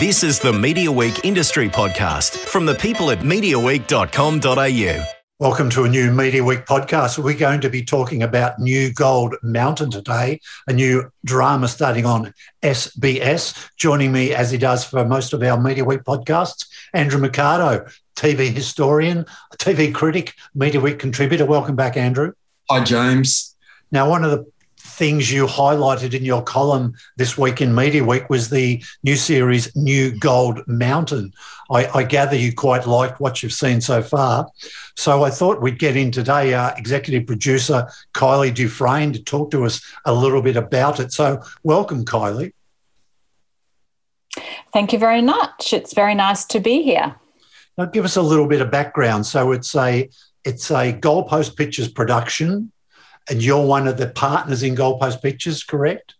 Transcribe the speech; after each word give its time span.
This 0.00 0.24
is 0.24 0.40
the 0.40 0.52
Media 0.52 0.90
Week 0.90 1.24
Industry 1.24 1.68
Podcast 1.68 2.36
from 2.36 2.66
the 2.66 2.74
people 2.74 3.12
at 3.12 3.20
MediaWeek.com.au. 3.20 5.04
Welcome 5.38 5.70
to 5.70 5.84
a 5.84 5.88
new 5.88 6.10
Media 6.10 6.42
Week 6.42 6.66
podcast. 6.66 7.16
We're 7.16 7.38
going 7.38 7.60
to 7.60 7.70
be 7.70 7.84
talking 7.84 8.24
about 8.24 8.58
New 8.58 8.92
Gold 8.92 9.36
Mountain 9.44 9.92
today, 9.92 10.40
a 10.66 10.72
new 10.72 11.12
drama 11.24 11.68
starting 11.68 12.06
on 12.06 12.34
SBS. 12.64 13.70
Joining 13.76 14.10
me, 14.10 14.34
as 14.34 14.50
he 14.50 14.58
does 14.58 14.84
for 14.84 15.04
most 15.04 15.32
of 15.32 15.44
our 15.44 15.60
Media 15.60 15.84
Week 15.84 16.02
podcasts, 16.02 16.66
Andrew 16.92 17.20
Mercado, 17.20 17.86
TV 18.16 18.52
historian, 18.52 19.26
TV 19.58 19.94
critic, 19.94 20.34
Media 20.56 20.80
Week 20.80 20.98
contributor. 20.98 21.46
Welcome 21.46 21.76
back, 21.76 21.96
Andrew. 21.96 22.32
Hi, 22.68 22.82
James. 22.82 23.54
Now, 23.92 24.10
one 24.10 24.24
of 24.24 24.32
the 24.32 24.44
things 24.94 25.32
you 25.32 25.46
highlighted 25.46 26.14
in 26.14 26.24
your 26.24 26.42
column 26.42 26.94
this 27.16 27.36
week 27.36 27.60
in 27.60 27.74
Media 27.74 28.04
Week 28.04 28.30
was 28.30 28.48
the 28.48 28.82
new 29.02 29.16
series 29.16 29.74
New 29.74 30.16
Gold 30.18 30.66
Mountain. 30.68 31.32
I, 31.70 31.86
I 31.88 32.02
gather 32.04 32.36
you 32.36 32.54
quite 32.54 32.86
liked 32.86 33.18
what 33.18 33.42
you've 33.42 33.52
seen 33.52 33.80
so 33.80 34.02
far. 34.02 34.46
So 34.96 35.24
I 35.24 35.30
thought 35.30 35.60
we'd 35.60 35.80
get 35.80 35.96
in 35.96 36.12
today, 36.12 36.54
uh, 36.54 36.74
executive 36.76 37.26
producer 37.26 37.88
Kylie 38.14 38.54
Dufresne, 38.54 39.12
to 39.14 39.22
talk 39.22 39.50
to 39.50 39.64
us 39.64 39.84
a 40.04 40.14
little 40.14 40.42
bit 40.42 40.56
about 40.56 41.00
it. 41.00 41.12
So 41.12 41.42
welcome, 41.64 42.04
Kylie. 42.04 42.52
Thank 44.72 44.92
you 44.92 44.98
very 44.98 45.22
much. 45.22 45.72
It's 45.72 45.92
very 45.92 46.14
nice 46.14 46.44
to 46.46 46.60
be 46.60 46.82
here. 46.82 47.16
Now, 47.76 47.86
give 47.86 48.04
us 48.04 48.16
a 48.16 48.22
little 48.22 48.46
bit 48.46 48.60
of 48.60 48.70
background. 48.70 49.26
So 49.26 49.50
it's 49.50 49.74
a 49.74 50.08
it's 50.44 50.70
a 50.70 50.92
Goldpost 50.92 51.56
Pictures 51.56 51.88
production 51.88 52.70
and 53.28 53.42
you're 53.42 53.64
one 53.64 53.88
of 53.88 53.96
the 53.96 54.08
partners 54.08 54.62
in 54.62 54.74
Goldpost 54.74 55.22
Pictures, 55.22 55.62
correct? 55.64 56.14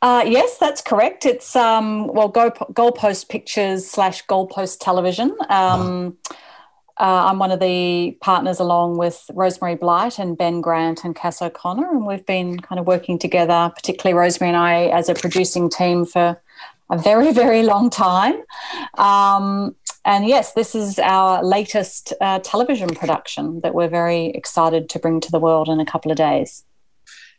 Uh, 0.00 0.24
yes, 0.26 0.58
that's 0.58 0.80
correct. 0.80 1.26
It's 1.26 1.56
um, 1.56 2.06
well, 2.08 2.28
Gold, 2.28 2.54
Goldpost 2.72 3.28
Pictures 3.28 3.86
slash 3.86 4.24
Goldpost 4.26 4.78
Television. 4.80 5.36
Um, 5.48 6.18
uh, 7.00 7.30
I'm 7.30 7.38
one 7.38 7.50
of 7.50 7.60
the 7.60 8.16
partners 8.20 8.58
along 8.60 8.98
with 8.98 9.30
Rosemary 9.34 9.76
Blight 9.76 10.18
and 10.18 10.36
Ben 10.36 10.60
Grant 10.60 11.04
and 11.04 11.14
Cass 11.14 11.40
O'Connor, 11.42 11.90
and 11.90 12.06
we've 12.06 12.26
been 12.26 12.58
kind 12.58 12.78
of 12.78 12.86
working 12.86 13.18
together, 13.18 13.70
particularly 13.74 14.18
Rosemary 14.18 14.50
and 14.50 14.56
I, 14.56 14.86
as 14.86 15.08
a 15.08 15.14
producing 15.14 15.68
team 15.68 16.04
for 16.04 16.40
a 16.90 16.98
very, 16.98 17.32
very 17.44 17.62
long 17.62 17.90
time. 17.90 18.42
Um, 18.94 19.76
and 20.08 20.26
yes, 20.26 20.54
this 20.54 20.74
is 20.74 20.98
our 20.98 21.44
latest 21.44 22.14
uh, 22.22 22.38
television 22.38 22.88
production 22.94 23.60
that 23.60 23.74
we're 23.74 23.90
very 23.90 24.28
excited 24.28 24.88
to 24.88 24.98
bring 24.98 25.20
to 25.20 25.30
the 25.30 25.38
world 25.38 25.68
in 25.68 25.80
a 25.80 25.84
couple 25.84 26.10
of 26.10 26.16
days. 26.16 26.64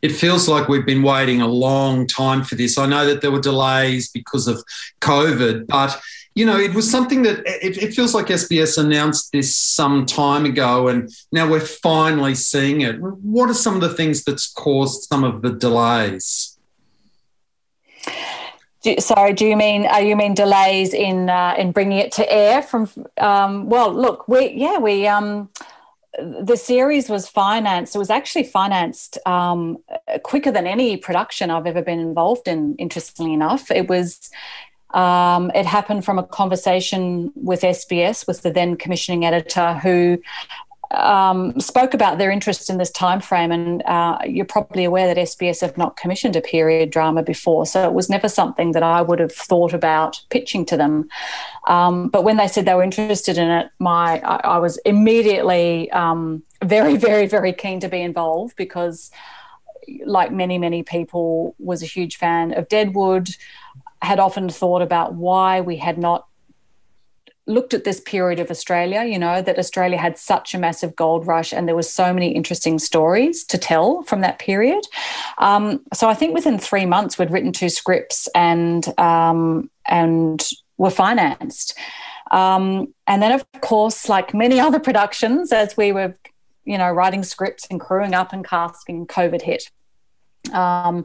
It 0.02 0.12
feels 0.12 0.48
like 0.48 0.68
we've 0.68 0.86
been 0.86 1.02
waiting 1.02 1.42
a 1.42 1.48
long 1.48 2.06
time 2.06 2.44
for 2.44 2.54
this. 2.54 2.78
I 2.78 2.86
know 2.86 3.04
that 3.06 3.22
there 3.22 3.32
were 3.32 3.40
delays 3.40 4.08
because 4.08 4.46
of 4.46 4.62
COVID, 5.00 5.66
but 5.66 6.00
you 6.36 6.46
know, 6.46 6.56
it 6.56 6.72
was 6.72 6.88
something 6.88 7.22
that 7.22 7.40
it, 7.44 7.76
it, 7.76 7.92
feels 7.92 8.14
like 8.14 8.26
SBS 8.26 8.78
announced 8.78 9.32
this 9.32 9.56
some 9.56 10.06
time 10.06 10.44
ago, 10.44 10.86
and 10.86 11.10
now 11.32 11.50
we're 11.50 11.58
finally 11.58 12.36
seeing 12.36 12.82
it. 12.82 13.00
What 13.00 13.50
are 13.50 13.54
some 13.54 13.74
of 13.74 13.80
the 13.80 13.92
things 13.92 14.22
that's 14.22 14.48
caused 14.48 15.08
some 15.08 15.24
of 15.24 15.42
the 15.42 15.50
delays? 15.50 16.56
Do, 18.82 18.96
sorry, 18.98 19.34
do 19.34 19.46
you 19.46 19.56
mean 19.56 19.86
uh, 19.86 19.98
you 19.98 20.16
mean 20.16 20.34
delays 20.34 20.94
in 20.94 21.28
uh, 21.28 21.54
in 21.58 21.72
bringing 21.72 21.98
it 21.98 22.12
to 22.12 22.32
air? 22.32 22.62
From 22.62 22.88
um, 23.18 23.68
well, 23.68 23.92
look, 23.92 24.26
we 24.26 24.52
yeah 24.52 24.78
we 24.78 25.06
um, 25.06 25.50
the 26.18 26.56
series 26.56 27.08
was 27.08 27.28
financed. 27.28 27.94
It 27.94 27.98
was 27.98 28.10
actually 28.10 28.44
financed 28.44 29.18
um, 29.26 29.78
quicker 30.22 30.50
than 30.50 30.66
any 30.66 30.96
production 30.96 31.50
I've 31.50 31.66
ever 31.66 31.82
been 31.82 32.00
involved 32.00 32.48
in. 32.48 32.74
Interestingly 32.76 33.34
enough, 33.34 33.70
it 33.70 33.88
was. 33.88 34.30
Um, 34.92 35.52
it 35.54 35.66
happened 35.66 36.04
from 36.04 36.18
a 36.18 36.24
conversation 36.24 37.30
with 37.36 37.60
SBS, 37.60 38.26
with 38.26 38.42
the 38.42 38.50
then 38.50 38.76
commissioning 38.76 39.24
editor, 39.24 39.74
who 39.74 40.18
um, 40.92 41.58
spoke 41.60 41.94
about 41.94 42.18
their 42.18 42.30
interest 42.30 42.68
in 42.68 42.78
this 42.78 42.90
time 42.90 43.20
frame, 43.20 43.52
and 43.52 43.82
uh, 43.82 44.18
you're 44.26 44.44
probably 44.44 44.84
aware 44.84 45.06
that 45.06 45.16
SBS 45.16 45.60
have 45.60 45.78
not 45.78 45.96
commissioned 45.96 46.34
a 46.36 46.40
period 46.40 46.90
drama 46.90 47.22
before, 47.22 47.64
so 47.66 47.86
it 47.86 47.92
was 47.92 48.10
never 48.10 48.28
something 48.28 48.72
that 48.72 48.82
I 48.82 49.00
would 49.00 49.20
have 49.20 49.32
thought 49.32 49.72
about 49.72 50.20
pitching 50.30 50.64
to 50.66 50.76
them. 50.76 51.08
Um, 51.68 52.08
but 52.08 52.24
when 52.24 52.36
they 52.36 52.48
said 52.48 52.64
they 52.64 52.74
were 52.74 52.82
interested 52.82 53.38
in 53.38 53.48
it, 53.48 53.70
my 53.78 54.20
I, 54.20 54.56
I 54.56 54.58
was 54.58 54.78
immediately 54.78 55.90
um, 55.92 56.42
very, 56.62 56.96
very, 56.96 57.26
very 57.26 57.52
keen 57.52 57.80
to 57.80 57.88
be 57.88 58.00
involved 58.00 58.56
because, 58.56 59.10
like 60.04 60.32
many, 60.32 60.58
many 60.58 60.82
people, 60.82 61.54
was 61.58 61.82
a 61.82 61.86
huge 61.86 62.16
fan 62.16 62.52
of 62.52 62.68
Deadwood. 62.68 63.30
Had 64.02 64.18
often 64.18 64.48
thought 64.48 64.82
about 64.82 65.14
why 65.14 65.60
we 65.60 65.76
had 65.76 65.98
not 65.98 66.26
looked 67.50 67.74
at 67.74 67.84
this 67.84 68.00
period 68.00 68.40
of 68.40 68.50
Australia, 68.50 69.04
you 69.04 69.18
know, 69.18 69.42
that 69.42 69.58
Australia 69.58 69.98
had 69.98 70.16
such 70.16 70.54
a 70.54 70.58
massive 70.58 70.96
gold 70.96 71.26
rush 71.26 71.52
and 71.52 71.68
there 71.68 71.76
was 71.76 71.92
so 71.92 72.12
many 72.12 72.30
interesting 72.32 72.78
stories 72.78 73.44
to 73.44 73.58
tell 73.58 74.02
from 74.04 74.20
that 74.20 74.38
period. 74.38 74.84
Um, 75.38 75.82
so 75.92 76.08
I 76.08 76.14
think 76.14 76.34
within 76.34 76.58
three 76.58 76.86
months 76.86 77.18
we'd 77.18 77.30
written 77.30 77.52
two 77.52 77.68
scripts 77.68 78.28
and 78.34 78.86
um, 78.98 79.70
and 79.86 80.48
were 80.78 80.90
financed. 80.90 81.76
Um, 82.30 82.94
and 83.06 83.22
then, 83.22 83.32
of 83.32 83.44
course, 83.60 84.08
like 84.08 84.32
many 84.32 84.58
other 84.66 84.80
productions, 84.80 85.52
as 85.52 85.76
we 85.76 85.92
were, 85.92 86.14
you 86.64 86.78
know, 86.78 86.90
writing 86.90 87.22
scripts 87.22 87.66
and 87.70 87.80
crewing 87.80 88.14
up 88.14 88.32
and 88.32 88.44
casting, 88.44 89.06
COVID 89.06 89.42
hit. 89.42 89.70
Um, 90.52 91.04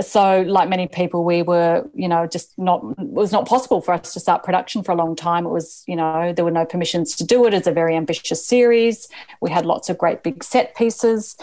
so 0.00 0.42
like 0.42 0.68
many 0.68 0.88
people 0.88 1.24
we 1.24 1.42
were 1.42 1.88
you 1.94 2.08
know 2.08 2.26
just 2.26 2.58
not 2.58 2.84
it 2.98 3.06
was 3.06 3.30
not 3.30 3.46
possible 3.46 3.80
for 3.80 3.94
us 3.94 4.12
to 4.14 4.20
start 4.20 4.42
production 4.42 4.82
for 4.82 4.92
a 4.92 4.96
long 4.96 5.14
time. 5.14 5.46
It 5.46 5.50
was 5.50 5.84
you 5.86 5.96
know 5.96 6.32
there 6.32 6.44
were 6.44 6.50
no 6.50 6.64
permissions 6.64 7.14
to 7.16 7.24
do 7.24 7.46
it. 7.46 7.54
It's 7.54 7.66
a 7.66 7.72
very 7.72 7.94
ambitious 7.94 8.44
series. 8.44 9.08
We 9.40 9.50
had 9.50 9.64
lots 9.64 9.88
of 9.88 9.98
great 9.98 10.22
big 10.22 10.42
set 10.42 10.74
pieces. 10.74 11.36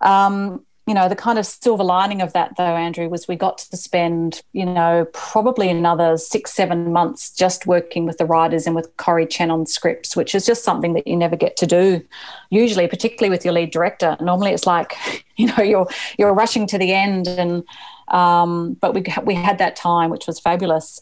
Um, 0.00 0.64
you 0.90 0.94
know, 0.94 1.08
the 1.08 1.14
kind 1.14 1.38
of 1.38 1.46
silver 1.46 1.84
lining 1.84 2.20
of 2.20 2.32
that, 2.32 2.56
though, 2.56 2.64
Andrew, 2.64 3.08
was 3.08 3.28
we 3.28 3.36
got 3.36 3.58
to 3.58 3.76
spend, 3.76 4.42
you 4.52 4.66
know, 4.66 5.06
probably 5.12 5.68
another 5.68 6.16
six, 6.16 6.52
seven 6.52 6.92
months 6.92 7.30
just 7.30 7.64
working 7.64 8.06
with 8.06 8.18
the 8.18 8.26
writers 8.26 8.66
and 8.66 8.74
with 8.74 8.96
Corrie 8.96 9.24
Chen 9.24 9.52
on 9.52 9.66
scripts, 9.66 10.16
which 10.16 10.34
is 10.34 10.44
just 10.44 10.64
something 10.64 10.94
that 10.94 11.06
you 11.06 11.16
never 11.16 11.36
get 11.36 11.56
to 11.58 11.64
do, 11.64 12.04
usually, 12.50 12.88
particularly 12.88 13.30
with 13.30 13.44
your 13.44 13.54
lead 13.54 13.70
director. 13.70 14.16
Normally, 14.20 14.50
it's 14.50 14.66
like, 14.66 14.96
you 15.36 15.46
know, 15.46 15.62
you're 15.62 15.86
you're 16.18 16.34
rushing 16.34 16.66
to 16.66 16.76
the 16.76 16.92
end, 16.92 17.28
and 17.28 17.62
um, 18.08 18.74
but 18.80 18.92
we 18.92 19.04
we 19.22 19.36
had 19.36 19.58
that 19.58 19.76
time, 19.76 20.10
which 20.10 20.26
was 20.26 20.40
fabulous. 20.40 21.00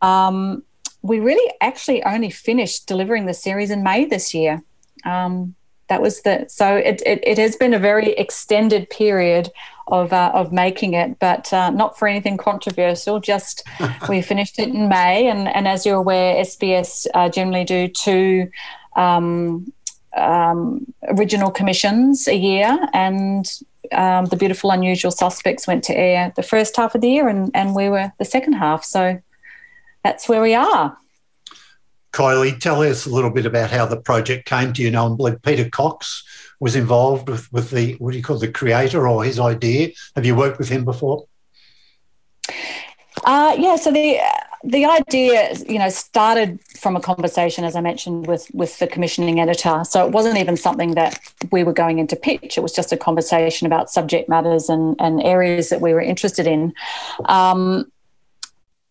Um, 0.00 0.62
we 1.02 1.20
really 1.20 1.52
actually 1.60 2.02
only 2.04 2.30
finished 2.30 2.86
delivering 2.86 3.26
the 3.26 3.34
series 3.34 3.70
in 3.70 3.82
May 3.82 4.06
this 4.06 4.32
year. 4.32 4.62
Um, 5.04 5.56
that 5.88 6.02
was 6.02 6.22
the 6.22 6.46
so 6.48 6.76
it, 6.76 7.02
it, 7.06 7.20
it 7.22 7.38
has 7.38 7.56
been 7.56 7.74
a 7.74 7.78
very 7.78 8.12
extended 8.12 8.90
period 8.90 9.50
of 9.88 10.12
uh, 10.12 10.32
of 10.34 10.52
making 10.52 10.94
it, 10.94 11.18
but 11.18 11.52
uh, 11.52 11.70
not 11.70 11.98
for 11.98 12.08
anything 12.08 12.36
controversial. 12.36 13.20
Just 13.20 13.62
we 14.08 14.20
finished 14.20 14.58
it 14.58 14.68
in 14.68 14.88
May, 14.88 15.28
and 15.28 15.48
and 15.48 15.68
as 15.68 15.86
you're 15.86 15.96
aware, 15.96 16.42
SBS 16.42 17.06
uh, 17.14 17.28
generally 17.28 17.64
do 17.64 17.88
two. 17.88 18.50
Um, 18.96 19.72
um, 20.16 20.86
original 21.08 21.50
commissions 21.50 22.26
a 22.26 22.34
year, 22.34 22.78
and 22.94 23.46
um, 23.92 24.24
the 24.26 24.36
beautiful 24.36 24.70
unusual 24.70 25.10
suspects 25.10 25.66
went 25.66 25.84
to 25.84 25.96
air 25.96 26.32
the 26.36 26.42
first 26.42 26.74
half 26.76 26.94
of 26.94 27.02
the 27.02 27.10
year, 27.10 27.28
and, 27.28 27.50
and 27.54 27.74
we 27.74 27.90
were 27.90 28.10
the 28.18 28.24
second 28.24 28.54
half. 28.54 28.82
So 28.82 29.20
that's 30.02 30.26
where 30.26 30.40
we 30.40 30.54
are. 30.54 30.96
Kylie, 32.16 32.58
tell 32.58 32.82
us 32.82 33.04
a 33.04 33.10
little 33.10 33.28
bit 33.28 33.44
about 33.44 33.70
how 33.70 33.84
the 33.84 34.00
project 34.00 34.48
came 34.48 34.72
to 34.72 34.82
you. 34.82 34.90
Know, 34.90 35.12
I 35.12 35.16
believe 35.16 35.42
Peter 35.42 35.68
Cox 35.68 36.24
was 36.60 36.74
involved 36.74 37.28
with, 37.28 37.52
with 37.52 37.70
the, 37.70 37.92
what 37.98 38.12
do 38.12 38.16
you 38.16 38.24
call 38.24 38.38
the 38.38 38.50
creator 38.50 39.06
or 39.06 39.22
his 39.22 39.38
idea? 39.38 39.90
Have 40.14 40.24
you 40.24 40.34
worked 40.34 40.58
with 40.58 40.70
him 40.70 40.86
before? 40.86 41.26
Uh, 43.24 43.54
yeah, 43.58 43.76
so 43.76 43.90
the 43.90 44.18
the 44.64 44.84
idea, 44.84 45.54
you 45.68 45.78
know, 45.78 45.88
started 45.88 46.58
from 46.80 46.96
a 46.96 47.00
conversation, 47.00 47.64
as 47.64 47.76
I 47.76 47.80
mentioned, 47.80 48.26
with 48.26 48.48
with 48.54 48.78
the 48.78 48.86
commissioning 48.86 49.38
editor. 49.38 49.82
So 49.84 50.06
it 50.06 50.12
wasn't 50.12 50.38
even 50.38 50.56
something 50.56 50.94
that 50.94 51.18
we 51.52 51.64
were 51.64 51.72
going 51.72 51.98
into 51.98 52.16
pitch. 52.16 52.56
It 52.56 52.62
was 52.62 52.72
just 52.72 52.92
a 52.92 52.96
conversation 52.96 53.66
about 53.66 53.90
subject 53.90 54.28
matters 54.28 54.68
and 54.68 54.96
and 54.98 55.22
areas 55.22 55.68
that 55.68 55.80
we 55.80 55.92
were 55.92 56.00
interested 56.00 56.46
in. 56.46 56.72
Um, 57.26 57.90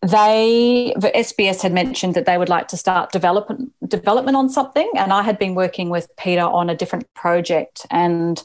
they 0.06 0.94
the 0.96 1.10
SBS 1.10 1.62
had 1.62 1.72
mentioned 1.72 2.14
that 2.14 2.26
they 2.26 2.38
would 2.38 2.48
like 2.48 2.68
to 2.68 2.76
start 2.76 3.12
development 3.12 3.72
development 3.88 4.36
on 4.36 4.48
something, 4.48 4.90
and 4.96 5.12
I 5.12 5.22
had 5.22 5.38
been 5.38 5.54
working 5.54 5.90
with 5.90 6.08
Peter 6.16 6.42
on 6.42 6.70
a 6.70 6.76
different 6.76 7.12
project. 7.14 7.86
And 7.90 8.42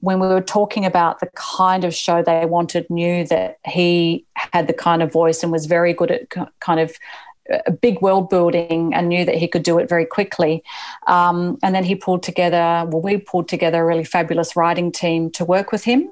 when 0.00 0.20
we 0.20 0.28
were 0.28 0.40
talking 0.40 0.86
about 0.86 1.20
the 1.20 1.28
kind 1.34 1.84
of 1.84 1.94
show 1.94 2.22
they 2.22 2.46
wanted, 2.46 2.88
knew 2.90 3.26
that 3.26 3.58
he 3.66 4.24
had 4.34 4.66
the 4.66 4.72
kind 4.72 5.02
of 5.02 5.12
voice 5.12 5.42
and 5.42 5.52
was 5.52 5.66
very 5.66 5.92
good 5.92 6.10
at 6.10 6.30
kind 6.60 6.80
of 6.80 6.92
uh, 7.52 7.70
big 7.72 8.00
world 8.00 8.30
building 8.30 8.94
and 8.94 9.08
knew 9.08 9.24
that 9.24 9.34
he 9.34 9.48
could 9.48 9.62
do 9.62 9.78
it 9.78 9.88
very 9.88 10.06
quickly. 10.06 10.62
Um, 11.06 11.58
and 11.62 11.74
then 11.74 11.84
he 11.84 11.94
pulled 11.94 12.22
together, 12.22 12.88
well, 12.88 13.02
we 13.02 13.18
pulled 13.18 13.48
together 13.48 13.82
a 13.82 13.84
really 13.84 14.04
fabulous 14.04 14.56
writing 14.56 14.90
team 14.90 15.30
to 15.32 15.44
work 15.44 15.72
with 15.72 15.84
him. 15.84 16.10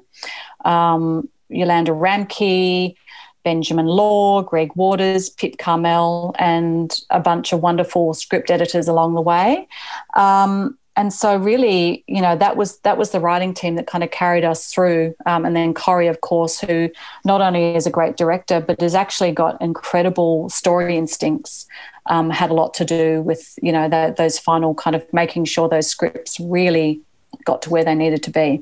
Um, 0.65 1.29
Yolanda 1.49 1.91
Ramke, 1.91 2.95
Benjamin 3.43 3.85
Law, 3.85 4.41
Greg 4.41 4.71
Waters, 4.75 5.29
Pip 5.29 5.57
Karmel, 5.57 6.33
and 6.39 6.99
a 7.09 7.19
bunch 7.19 7.53
of 7.53 7.61
wonderful 7.61 8.13
script 8.13 8.51
editors 8.51 8.87
along 8.87 9.15
the 9.15 9.21
way. 9.21 9.67
Um, 10.15 10.77
and 10.99 11.13
so 11.13 11.37
really 11.37 12.03
you 12.07 12.21
know 12.21 12.35
that 12.35 12.57
was 12.57 12.79
that 12.79 12.97
was 12.97 13.11
the 13.11 13.19
writing 13.19 13.53
team 13.53 13.75
that 13.75 13.87
kind 13.87 14.03
of 14.03 14.11
carried 14.11 14.43
us 14.43 14.71
through 14.71 15.15
um, 15.25 15.45
and 15.45 15.55
then 15.55 15.73
Corrie 15.73 16.07
of 16.07 16.19
course 16.21 16.59
who 16.59 16.89
not 17.23 17.39
only 17.41 17.73
is 17.75 17.87
a 17.87 17.89
great 17.89 18.17
director 18.17 18.59
but 18.59 18.81
has 18.81 18.95
actually 18.95 19.31
got 19.31 19.59
incredible 19.61 20.49
story 20.49 20.97
instincts 20.97 21.65
um, 22.07 22.29
had 22.29 22.49
a 22.49 22.53
lot 22.53 22.73
to 22.73 22.85
do 22.85 23.21
with 23.21 23.57
you 23.61 23.71
know 23.71 23.87
the, 23.87 24.13
those 24.17 24.37
final 24.37 24.75
kind 24.75 24.95
of 24.95 25.13
making 25.13 25.45
sure 25.45 25.69
those 25.69 25.87
scripts 25.87 26.39
really 26.39 26.99
got 27.45 27.61
to 27.61 27.69
where 27.69 27.85
they 27.85 27.95
needed 27.95 28.21
to 28.23 28.31
be 28.31 28.61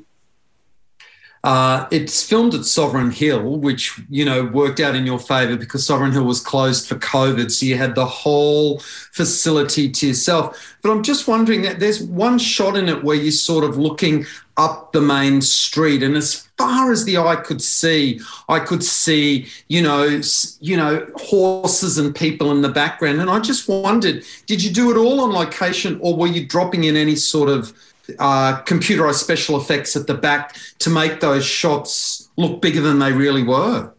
uh, 1.44 1.86
it's 1.90 2.22
filmed 2.22 2.54
at 2.54 2.64
Sovereign 2.64 3.10
Hill, 3.10 3.58
which 3.58 4.00
you 4.10 4.24
know 4.24 4.44
worked 4.44 4.80
out 4.80 4.96
in 4.96 5.06
your 5.06 5.18
favour 5.18 5.56
because 5.56 5.86
Sovereign 5.86 6.12
Hill 6.12 6.24
was 6.24 6.40
closed 6.40 6.88
for 6.88 6.96
COVID, 6.96 7.50
so 7.50 7.66
you 7.66 7.76
had 7.76 7.94
the 7.94 8.06
whole 8.06 8.80
facility 8.80 9.90
to 9.90 10.08
yourself. 10.08 10.76
But 10.82 10.90
I'm 10.90 11.02
just 11.02 11.28
wondering 11.28 11.62
that 11.62 11.78
there's 11.78 12.02
one 12.02 12.38
shot 12.38 12.76
in 12.76 12.88
it 12.88 13.04
where 13.04 13.16
you're 13.16 13.30
sort 13.30 13.64
of 13.64 13.78
looking 13.78 14.26
up 14.56 14.92
the 14.92 15.00
main 15.00 15.40
street, 15.40 16.02
and 16.02 16.16
as 16.16 16.48
far 16.58 16.90
as 16.90 17.04
the 17.04 17.18
eye 17.18 17.36
could 17.36 17.62
see, 17.62 18.20
I 18.48 18.58
could 18.58 18.82
see 18.82 19.46
you 19.68 19.80
know 19.80 20.20
you 20.60 20.76
know 20.76 21.06
horses 21.14 21.98
and 21.98 22.14
people 22.14 22.50
in 22.50 22.62
the 22.62 22.68
background, 22.68 23.20
and 23.20 23.30
I 23.30 23.38
just 23.38 23.68
wondered, 23.68 24.24
did 24.46 24.62
you 24.62 24.72
do 24.72 24.90
it 24.90 24.96
all 24.96 25.20
on 25.20 25.32
location, 25.32 26.00
or 26.02 26.16
were 26.16 26.26
you 26.26 26.44
dropping 26.44 26.84
in 26.84 26.96
any 26.96 27.14
sort 27.14 27.48
of 27.48 27.72
uh, 28.18 28.62
computerized 28.62 29.14
special 29.14 29.56
effects 29.56 29.96
at 29.96 30.06
the 30.06 30.14
back 30.14 30.56
to 30.78 30.90
make 30.90 31.20
those 31.20 31.44
shots 31.44 32.28
look 32.36 32.60
bigger 32.62 32.80
than 32.80 32.98
they 32.98 33.12
really 33.12 33.42
were. 33.42 33.92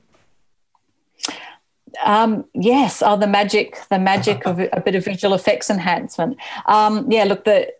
Um, 2.05 2.45
yes, 2.53 3.03
oh, 3.05 3.17
the 3.17 3.27
magic, 3.27 3.77
the 3.89 3.99
magic 3.99 4.45
of 4.45 4.59
a 4.59 4.81
bit 4.83 4.95
of 4.95 5.03
visual 5.03 5.33
effects 5.33 5.69
enhancement. 5.69 6.37
Um, 6.65 7.11
yeah, 7.11 7.25
look, 7.25 7.43
the 7.43 7.73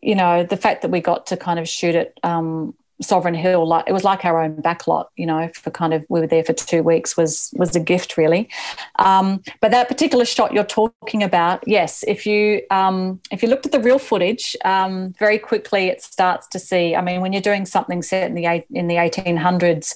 you 0.00 0.14
know 0.14 0.44
the 0.44 0.56
fact 0.56 0.82
that 0.82 0.90
we 0.90 1.00
got 1.00 1.26
to 1.26 1.36
kind 1.36 1.58
of 1.58 1.68
shoot 1.68 1.94
it 1.94 2.18
um, 2.22 2.74
Sovereign 3.02 3.34
Hill, 3.34 3.66
like 3.66 3.84
it 3.86 3.92
was 3.92 4.04
like 4.04 4.24
our 4.24 4.42
own 4.42 4.56
backlot, 4.62 5.06
you 5.16 5.26
know, 5.26 5.48
for 5.54 5.70
kind 5.70 5.92
of 5.92 6.04
we 6.08 6.20
were 6.20 6.26
there 6.26 6.44
for 6.44 6.54
two 6.54 6.82
weeks 6.82 7.16
was 7.16 7.52
was 7.56 7.76
a 7.76 7.80
gift 7.80 8.16
really. 8.16 8.48
Um, 8.98 9.42
but 9.60 9.70
that 9.70 9.88
particular 9.88 10.24
shot 10.24 10.54
you're 10.54 10.64
talking 10.64 11.22
about, 11.22 11.62
yes, 11.66 12.04
if 12.08 12.24
you 12.24 12.62
um, 12.70 13.20
if 13.30 13.42
you 13.42 13.48
looked 13.48 13.66
at 13.66 13.72
the 13.72 13.80
real 13.80 13.98
footage, 13.98 14.56
um, 14.64 15.12
very 15.18 15.38
quickly 15.38 15.88
it 15.88 16.02
starts 16.02 16.46
to 16.48 16.58
see. 16.58 16.96
I 16.96 17.02
mean, 17.02 17.20
when 17.20 17.34
you're 17.34 17.42
doing 17.42 17.66
something 17.66 18.00
set 18.00 18.28
in 18.28 18.34
the 18.34 18.64
in 18.70 18.88
the 18.88 18.94
1800s, 18.94 19.94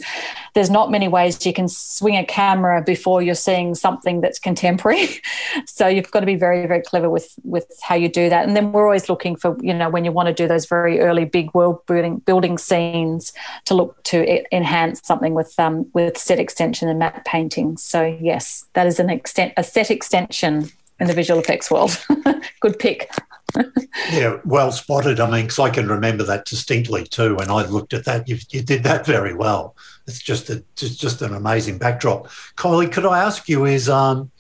there's 0.55 0.71
not 0.71 0.91
many 0.91 1.09
ways 1.09 1.47
you 1.47 1.55
can 1.55 1.69
swing 1.69 2.17
a 2.17 2.25
camera 2.25 2.83
before 2.83 3.23
you're 3.23 3.35
seeing 3.35 3.75
something 3.75 4.21
that's 4.21 4.39
contemporary. 4.39 5.23
so 5.67 5.87
you've 5.87 6.11
got 6.11 6.21
to 6.21 6.27
be 6.27 6.37
very 6.37 6.67
very 6.67 6.83
clever 6.83 7.09
with 7.09 7.35
with 7.45 7.67
how 7.81 7.95
you 7.95 8.11
do 8.11 8.29
that. 8.29 8.47
And 8.47 8.55
then 8.55 8.73
we're 8.73 8.85
always 8.85 9.09
looking 9.09 9.37
for 9.37 9.57
you 9.63 9.73
know 9.73 9.89
when 9.89 10.05
you 10.05 10.13
want 10.13 10.27
to 10.27 10.35
do 10.35 10.47
those 10.47 10.67
very 10.67 11.01
early 11.01 11.25
big 11.25 11.55
world 11.55 11.87
building 11.87 12.19
building 12.19 12.59
scenes 12.59 12.90
means 12.93 13.33
to 13.67 13.75
look 13.75 14.03
to 14.05 14.55
enhance 14.55 15.01
something 15.05 15.35
with 15.35 15.59
um, 15.59 15.91
with 15.95 16.17
set 16.19 16.39
extension 16.39 16.89
and 16.89 16.99
matte 16.99 17.25
painting. 17.25 17.77
So 17.77 18.05
yes, 18.21 18.67
that 18.75 18.87
is 18.87 19.01
an 19.01 19.11
extent 19.11 19.53
a 19.57 19.65
set 19.65 19.91
extension 19.91 20.71
in 20.99 21.07
the 21.07 21.15
visual 21.15 21.41
effects 21.41 21.71
world. 21.71 21.99
Good 22.61 22.79
pick. 22.79 23.11
yeah, 24.13 24.39
well 24.45 24.71
spotted. 24.71 25.19
I 25.19 25.31
mean, 25.31 25.43
because 25.43 25.59
I 25.59 25.71
can 25.71 25.89
remember 25.89 26.23
that 26.25 26.45
distinctly 26.45 27.05
too. 27.05 27.37
When 27.37 27.51
I 27.51 27.65
looked 27.67 27.95
at 27.95 28.05
that, 28.05 28.29
you, 28.29 28.39
you 28.51 28.63
did 28.63 28.85
that 28.85 29.07
very 29.07 29.35
well. 29.35 29.75
It's 30.07 30.21
just 30.21 30.51
a 30.51 30.63
just, 30.77 31.01
just 31.01 31.23
an 31.23 31.35
amazing 31.35 31.79
backdrop. 31.79 32.29
Kylie, 32.57 32.91
could 32.91 33.07
I 33.07 33.23
ask 33.23 33.49
you 33.49 33.65
is 33.65 33.89
um, 33.89 34.31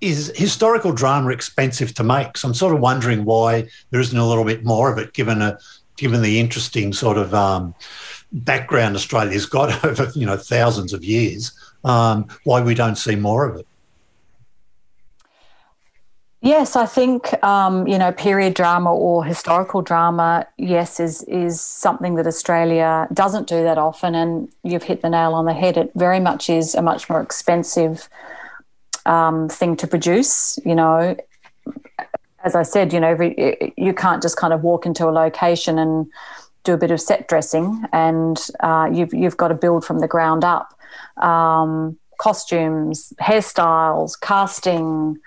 is 0.00 0.32
historical 0.36 0.92
drama 0.92 1.30
expensive 1.30 1.94
to 1.94 2.04
make? 2.04 2.36
So 2.36 2.48
I'm 2.48 2.54
sort 2.54 2.74
of 2.74 2.80
wondering 2.80 3.24
why 3.24 3.68
there 3.90 4.00
isn't 4.00 4.16
a 4.16 4.26
little 4.26 4.44
bit 4.44 4.64
more 4.64 4.90
of 4.90 4.98
it, 4.98 5.12
given 5.12 5.42
a 5.42 5.58
given 5.98 6.22
the 6.22 6.40
interesting 6.40 6.92
sort 6.92 7.18
of 7.18 7.34
um, 7.34 7.74
background 8.32 8.96
Australia's 8.96 9.46
got 9.46 9.84
over 9.84 10.10
you 10.14 10.26
know 10.26 10.36
thousands 10.36 10.92
of 10.92 11.04
years, 11.04 11.52
um, 11.84 12.26
why 12.44 12.60
we 12.60 12.74
don't 12.74 12.96
see 12.96 13.16
more 13.16 13.44
of 13.44 13.56
it. 13.56 13.66
Yes, 16.40 16.76
I 16.76 16.86
think 16.86 17.42
um, 17.42 17.86
you 17.88 17.98
know 17.98 18.12
period 18.12 18.54
drama 18.54 18.94
or 18.94 19.24
historical 19.24 19.82
drama. 19.82 20.46
Yes, 20.56 21.00
is 21.00 21.22
is 21.24 21.60
something 21.60 22.14
that 22.14 22.26
Australia 22.26 23.08
doesn't 23.12 23.48
do 23.48 23.62
that 23.64 23.76
often, 23.76 24.14
and 24.14 24.48
you've 24.62 24.84
hit 24.84 25.02
the 25.02 25.10
nail 25.10 25.34
on 25.34 25.46
the 25.46 25.52
head. 25.52 25.76
It 25.76 25.90
very 25.96 26.20
much 26.20 26.48
is 26.48 26.74
a 26.76 26.82
much 26.82 27.10
more 27.10 27.20
expensive 27.20 28.08
um, 29.04 29.48
thing 29.48 29.76
to 29.78 29.88
produce. 29.88 30.60
You 30.64 30.76
know, 30.76 31.16
as 32.48 32.54
I 32.54 32.62
said, 32.62 32.94
you 32.94 33.00
know, 33.00 33.14
you 33.76 33.92
can't 33.92 34.22
just 34.22 34.38
kind 34.38 34.54
of 34.54 34.62
walk 34.62 34.86
into 34.86 35.06
a 35.06 35.12
location 35.12 35.78
and 35.78 36.06
do 36.64 36.72
a 36.72 36.78
bit 36.78 36.90
of 36.90 36.98
set 36.98 37.28
dressing, 37.28 37.84
and 37.92 38.38
uh, 38.60 38.88
you've 38.90 39.12
you've 39.12 39.36
got 39.36 39.48
to 39.48 39.54
build 39.54 39.84
from 39.84 40.00
the 40.00 40.08
ground 40.08 40.44
up. 40.44 40.72
Um, 41.18 41.98
costumes, 42.18 43.12
hairstyles, 43.20 44.18
casting, 44.20 45.18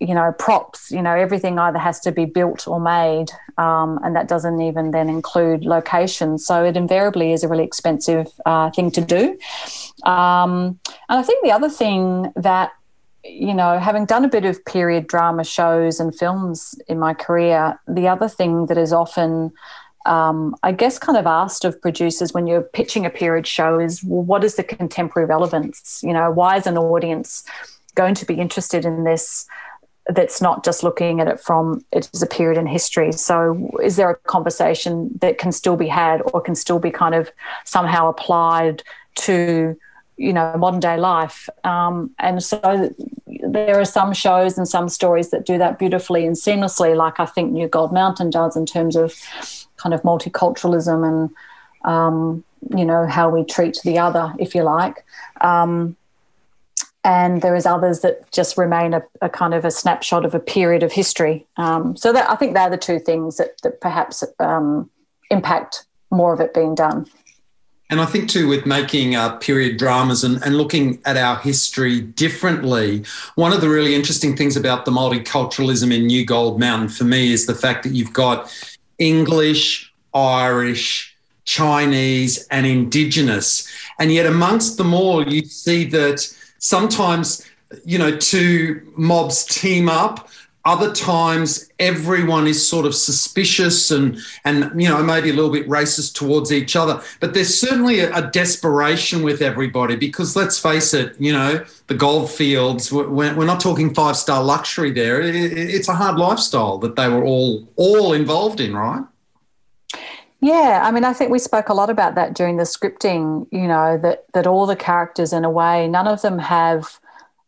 you 0.00 0.14
know, 0.14 0.34
props. 0.36 0.90
You 0.90 1.00
know, 1.00 1.14
everything 1.14 1.60
either 1.60 1.78
has 1.78 2.00
to 2.00 2.10
be 2.10 2.24
built 2.24 2.66
or 2.66 2.80
made, 2.80 3.30
um, 3.56 4.00
and 4.02 4.16
that 4.16 4.26
doesn't 4.26 4.60
even 4.60 4.90
then 4.90 5.08
include 5.08 5.64
location. 5.64 6.38
So 6.38 6.64
it 6.64 6.76
invariably 6.76 7.32
is 7.32 7.44
a 7.44 7.48
really 7.48 7.64
expensive 7.64 8.26
uh, 8.44 8.70
thing 8.72 8.90
to 8.90 9.00
do. 9.00 9.38
Um, 10.02 10.80
and 11.08 11.20
I 11.20 11.22
think 11.22 11.44
the 11.44 11.52
other 11.52 11.70
thing 11.70 12.32
that 12.34 12.72
you 13.24 13.54
know, 13.54 13.78
having 13.78 14.04
done 14.04 14.24
a 14.24 14.28
bit 14.28 14.44
of 14.44 14.64
period 14.64 15.06
drama 15.06 15.44
shows 15.44 15.98
and 15.98 16.14
films 16.14 16.74
in 16.88 16.98
my 16.98 17.14
career, 17.14 17.78
the 17.88 18.06
other 18.06 18.28
thing 18.28 18.66
that 18.66 18.76
is 18.76 18.92
often, 18.92 19.52
um, 20.04 20.54
I 20.62 20.72
guess, 20.72 20.98
kind 20.98 21.16
of 21.16 21.26
asked 21.26 21.64
of 21.64 21.80
producers 21.80 22.34
when 22.34 22.46
you're 22.46 22.62
pitching 22.62 23.06
a 23.06 23.10
period 23.10 23.46
show 23.46 23.78
is, 23.78 24.04
well, 24.04 24.22
what 24.22 24.44
is 24.44 24.56
the 24.56 24.62
contemporary 24.62 25.26
relevance? 25.26 26.00
You 26.02 26.12
know, 26.12 26.30
why 26.30 26.58
is 26.58 26.66
an 26.66 26.76
audience 26.76 27.44
going 27.94 28.14
to 28.16 28.26
be 28.26 28.34
interested 28.34 28.84
in 28.84 29.04
this? 29.04 29.46
That's 30.08 30.42
not 30.42 30.62
just 30.62 30.82
looking 30.82 31.20
at 31.20 31.28
it 31.28 31.40
from 31.40 31.82
it 31.90 32.10
is 32.12 32.22
a 32.22 32.26
period 32.26 32.58
in 32.58 32.66
history. 32.66 33.10
So, 33.12 33.70
is 33.82 33.96
there 33.96 34.10
a 34.10 34.16
conversation 34.16 35.10
that 35.22 35.38
can 35.38 35.50
still 35.50 35.76
be 35.76 35.88
had 35.88 36.20
or 36.34 36.42
can 36.42 36.54
still 36.54 36.78
be 36.78 36.90
kind 36.90 37.14
of 37.14 37.30
somehow 37.64 38.10
applied 38.10 38.82
to 39.14 39.74
you 40.16 40.32
know 40.32 40.54
modern 40.56 40.80
day 40.80 40.96
life 40.96 41.48
um, 41.64 42.10
and 42.18 42.42
so 42.42 42.94
there 43.54 43.80
are 43.80 43.84
some 43.84 44.12
shows 44.12 44.58
and 44.58 44.68
some 44.68 44.88
stories 44.88 45.30
that 45.30 45.46
do 45.46 45.56
that 45.58 45.78
beautifully 45.78 46.26
and 46.26 46.36
seamlessly 46.36 46.94
like 46.94 47.18
i 47.18 47.26
think 47.26 47.52
new 47.52 47.68
gold 47.68 47.92
mountain 47.92 48.30
does 48.30 48.56
in 48.56 48.66
terms 48.66 48.96
of 48.96 49.14
kind 49.76 49.94
of 49.94 50.02
multiculturalism 50.02 51.06
and 51.06 51.30
um, 51.84 52.44
you 52.74 52.84
know 52.84 53.06
how 53.06 53.28
we 53.28 53.44
treat 53.44 53.80
the 53.84 53.98
other 53.98 54.34
if 54.38 54.54
you 54.54 54.62
like. 54.62 55.04
Um, 55.40 55.96
and 57.06 57.42
there 57.42 57.54
is 57.54 57.66
others 57.66 58.00
that 58.00 58.32
just 58.32 58.56
remain 58.56 58.94
a, 58.94 59.02
a, 59.20 59.28
kind 59.28 59.52
of 59.52 59.66
a 59.66 59.70
snapshot 59.70 60.24
of 60.24 60.34
a 60.34 60.40
period 60.40 60.82
of 60.82 60.90
history. 60.90 61.46
Um, 61.58 61.96
so 61.96 62.12
that 62.12 62.28
i 62.30 62.34
think 62.36 62.54
they're 62.54 62.70
the 62.70 62.78
two 62.78 62.98
things 62.98 63.36
that, 63.36 63.60
that 63.62 63.80
perhaps 63.80 64.24
um, 64.38 64.90
impact 65.30 65.84
more 66.10 66.32
of 66.32 66.40
it 66.40 66.54
being 66.54 66.74
done 66.74 67.06
and 67.90 68.00
I 68.00 68.06
think 68.06 68.30
too, 68.30 68.48
with 68.48 68.64
making 68.64 69.14
uh, 69.14 69.36
period 69.36 69.76
dramas 69.76 70.24
and, 70.24 70.42
and 70.42 70.56
looking 70.56 71.00
at 71.04 71.16
our 71.16 71.36
history 71.36 72.00
differently, 72.00 73.04
one 73.34 73.52
of 73.52 73.60
the 73.60 73.68
really 73.68 73.94
interesting 73.94 74.36
things 74.36 74.56
about 74.56 74.84
the 74.84 74.90
multiculturalism 74.90 75.94
in 75.94 76.06
New 76.06 76.24
Gold 76.24 76.58
Mountain 76.58 76.88
for 76.88 77.04
me 77.04 77.32
is 77.32 77.46
the 77.46 77.54
fact 77.54 77.82
that 77.82 77.92
you've 77.92 78.12
got 78.12 78.50
English, 78.98 79.92
Irish, 80.14 81.14
Chinese, 81.44 82.46
and 82.48 82.66
Indigenous. 82.66 83.68
And 83.98 84.12
yet, 84.12 84.26
amongst 84.26 84.78
them 84.78 84.94
all, 84.94 85.28
you 85.28 85.44
see 85.44 85.84
that 85.90 86.20
sometimes, 86.58 87.44
you 87.84 87.98
know, 87.98 88.16
two 88.16 88.80
mobs 88.96 89.44
team 89.44 89.90
up 89.90 90.30
other 90.64 90.92
times 90.92 91.70
everyone 91.78 92.46
is 92.46 92.66
sort 92.66 92.86
of 92.86 92.94
suspicious 92.94 93.90
and 93.90 94.18
and 94.44 94.80
you 94.80 94.88
know 94.88 95.02
maybe 95.02 95.30
a 95.30 95.32
little 95.32 95.50
bit 95.50 95.68
racist 95.68 96.14
towards 96.14 96.50
each 96.52 96.74
other 96.74 97.02
but 97.20 97.34
there's 97.34 97.60
certainly 97.60 98.00
a, 98.00 98.14
a 98.14 98.30
desperation 98.30 99.22
with 99.22 99.42
everybody 99.42 99.94
because 99.94 100.34
let's 100.36 100.58
face 100.58 100.94
it 100.94 101.14
you 101.20 101.32
know 101.32 101.62
the 101.88 101.94
goldfields 101.94 102.90
we're, 102.90 103.08
we're 103.10 103.44
not 103.44 103.60
talking 103.60 103.92
five 103.92 104.16
star 104.16 104.42
luxury 104.42 104.90
there 104.90 105.20
it, 105.20 105.34
it's 105.34 105.88
a 105.88 105.94
hard 105.94 106.16
lifestyle 106.16 106.78
that 106.78 106.96
they 106.96 107.08
were 107.08 107.24
all 107.24 107.68
all 107.76 108.12
involved 108.12 108.60
in 108.60 108.74
right 108.74 109.04
yeah, 110.40 110.82
I 110.84 110.90
mean, 110.90 111.04
I 111.04 111.14
think 111.14 111.30
we 111.30 111.38
spoke 111.38 111.70
a 111.70 111.72
lot 111.72 111.88
about 111.88 112.16
that 112.16 112.34
during 112.34 112.58
the 112.58 112.64
scripting. 112.64 113.46
You 113.50 113.66
know 113.66 113.96
that 113.96 114.26
that 114.34 114.46
all 114.46 114.66
the 114.66 114.76
characters, 114.76 115.32
in 115.32 115.42
a 115.42 115.48
way, 115.48 115.88
none 115.88 116.06
of 116.06 116.20
them 116.20 116.38
have 116.38 117.00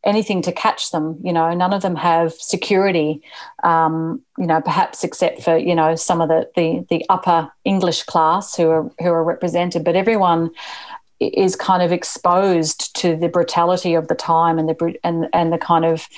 anything 0.07 0.41
to 0.43 0.53
catch 0.53 0.93
them. 0.93 1.19
You 1.23 1.33
know, 1.33 1.53
none 1.53 1.75
of 1.75 1.83
them 1.83 1.97
have 1.97 2.33
security. 2.35 3.21
Um, 3.65 4.23
you 4.39 4.47
know, 4.47 4.61
perhaps 4.63 5.05
except 5.05 5.43
for 5.43 5.59
you 5.59 5.75
know 5.75 5.97
some 5.97 6.21
of 6.23 6.29
the, 6.29 6.49
the 6.57 6.87
the 6.89 7.05
upper 7.11 7.51
English 7.65 8.05
class 8.05 8.57
who 8.57 8.71
are 8.71 8.91
who 9.01 9.11
are 9.11 9.25
represented, 9.25 9.85
but 9.85 9.97
everyone 9.97 10.51
is 11.19 11.57
kind 11.57 11.83
of 11.83 11.93
exposed 11.93 12.95
to 12.95 13.17
the 13.17 13.29
brutality 13.29 13.95
of 13.95 14.09
the 14.09 14.15
time 14.15 14.59
and 14.59 14.69
the 14.69 14.95
and 15.03 15.29
and 15.33 15.53
the 15.53 15.59
kind 15.59 15.85
of 15.85 16.09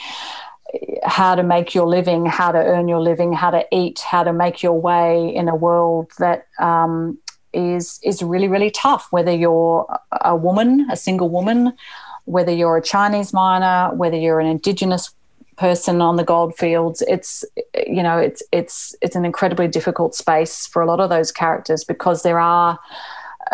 how 1.03 1.35
to 1.35 1.43
make 1.43 1.75
your 1.75 1.87
living, 1.87 2.27
how 2.27 2.53
to 2.53 2.59
earn 2.59 2.89
your 2.89 3.01
living, 3.01 3.33
how 3.33 3.51
to 3.51 3.65
eat, 3.73 4.01
how 4.01 4.23
to 4.23 4.33
make 4.33 4.63
your 4.63 4.79
way 4.79 5.35
in 5.35 5.49
a 5.49 5.57
world 5.57 6.11
that 6.19 6.47
um, 6.59 7.19
is 7.55 7.99
is 8.05 8.23
really 8.23 8.49
really 8.49 8.71
tough. 8.71 9.09
Whether 9.11 9.33
you're 9.33 9.87
a 10.21 10.37
woman, 10.37 10.87
a 10.91 10.97
single 10.97 11.31
woman, 11.31 11.73
whether 12.29 12.53
you're 12.53 12.77
a 12.77 12.83
Chinese 12.83 13.33
miner, 13.33 13.95
whether 13.95 14.17
you're 14.17 14.39
an 14.39 14.47
Indigenous 14.47 15.15
person 15.57 16.01
on 16.01 16.17
the 16.17 16.25
gold 16.25 16.55
fields, 16.57 17.03
it's 17.09 17.45
you 17.87 18.03
know 18.03 18.19
it's 18.19 18.43
it's 18.53 18.95
it's 19.03 19.17
an 19.17 19.25
incredibly 19.25 19.67
difficult 19.67 20.15
space 20.15 20.67
for 20.67 20.83
a 20.83 20.87
lot 20.87 21.01
of 21.01 21.11
those 21.11 21.33
characters 21.33 21.85
because 21.85 22.23
there 22.23 22.39
are 22.39 22.79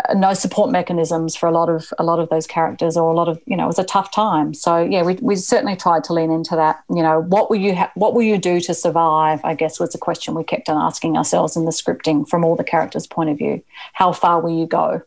uh, 0.09 0.13
no 0.13 0.33
support 0.33 0.71
mechanisms 0.71 1.35
for 1.35 1.47
a 1.47 1.51
lot 1.51 1.69
of 1.69 1.91
a 1.97 2.03
lot 2.03 2.19
of 2.19 2.29
those 2.29 2.45
characters 2.45 2.97
or 2.97 3.11
a 3.11 3.15
lot 3.15 3.27
of 3.27 3.39
you 3.45 3.55
know 3.55 3.63
it 3.63 3.67
was 3.67 3.79
a 3.79 3.83
tough 3.83 4.11
time. 4.11 4.53
So 4.53 4.83
yeah 4.83 5.03
we, 5.03 5.13
we 5.21 5.35
certainly 5.37 5.75
tried 5.75 6.03
to 6.05 6.13
lean 6.13 6.29
into 6.29 6.55
that. 6.55 6.83
You 6.89 7.01
know 7.01 7.21
what 7.21 7.49
will 7.49 7.57
you 7.57 7.75
ha- 7.75 7.91
what 7.95 8.13
will 8.13 8.23
you 8.23 8.37
do 8.37 8.59
to 8.61 8.73
survive 8.73 9.39
i 9.43 9.55
guess 9.55 9.79
was 9.79 9.95
a 9.95 9.97
question 9.97 10.35
we 10.35 10.43
kept 10.43 10.69
on 10.69 10.77
asking 10.77 11.17
ourselves 11.17 11.55
in 11.55 11.65
the 11.65 11.71
scripting 11.71 12.27
from 12.27 12.43
all 12.43 12.55
the 12.55 12.63
characters 12.63 13.07
point 13.07 13.29
of 13.29 13.37
view. 13.37 13.63
How 13.93 14.11
far 14.11 14.41
will 14.41 14.55
you 14.55 14.67
go 14.67 15.01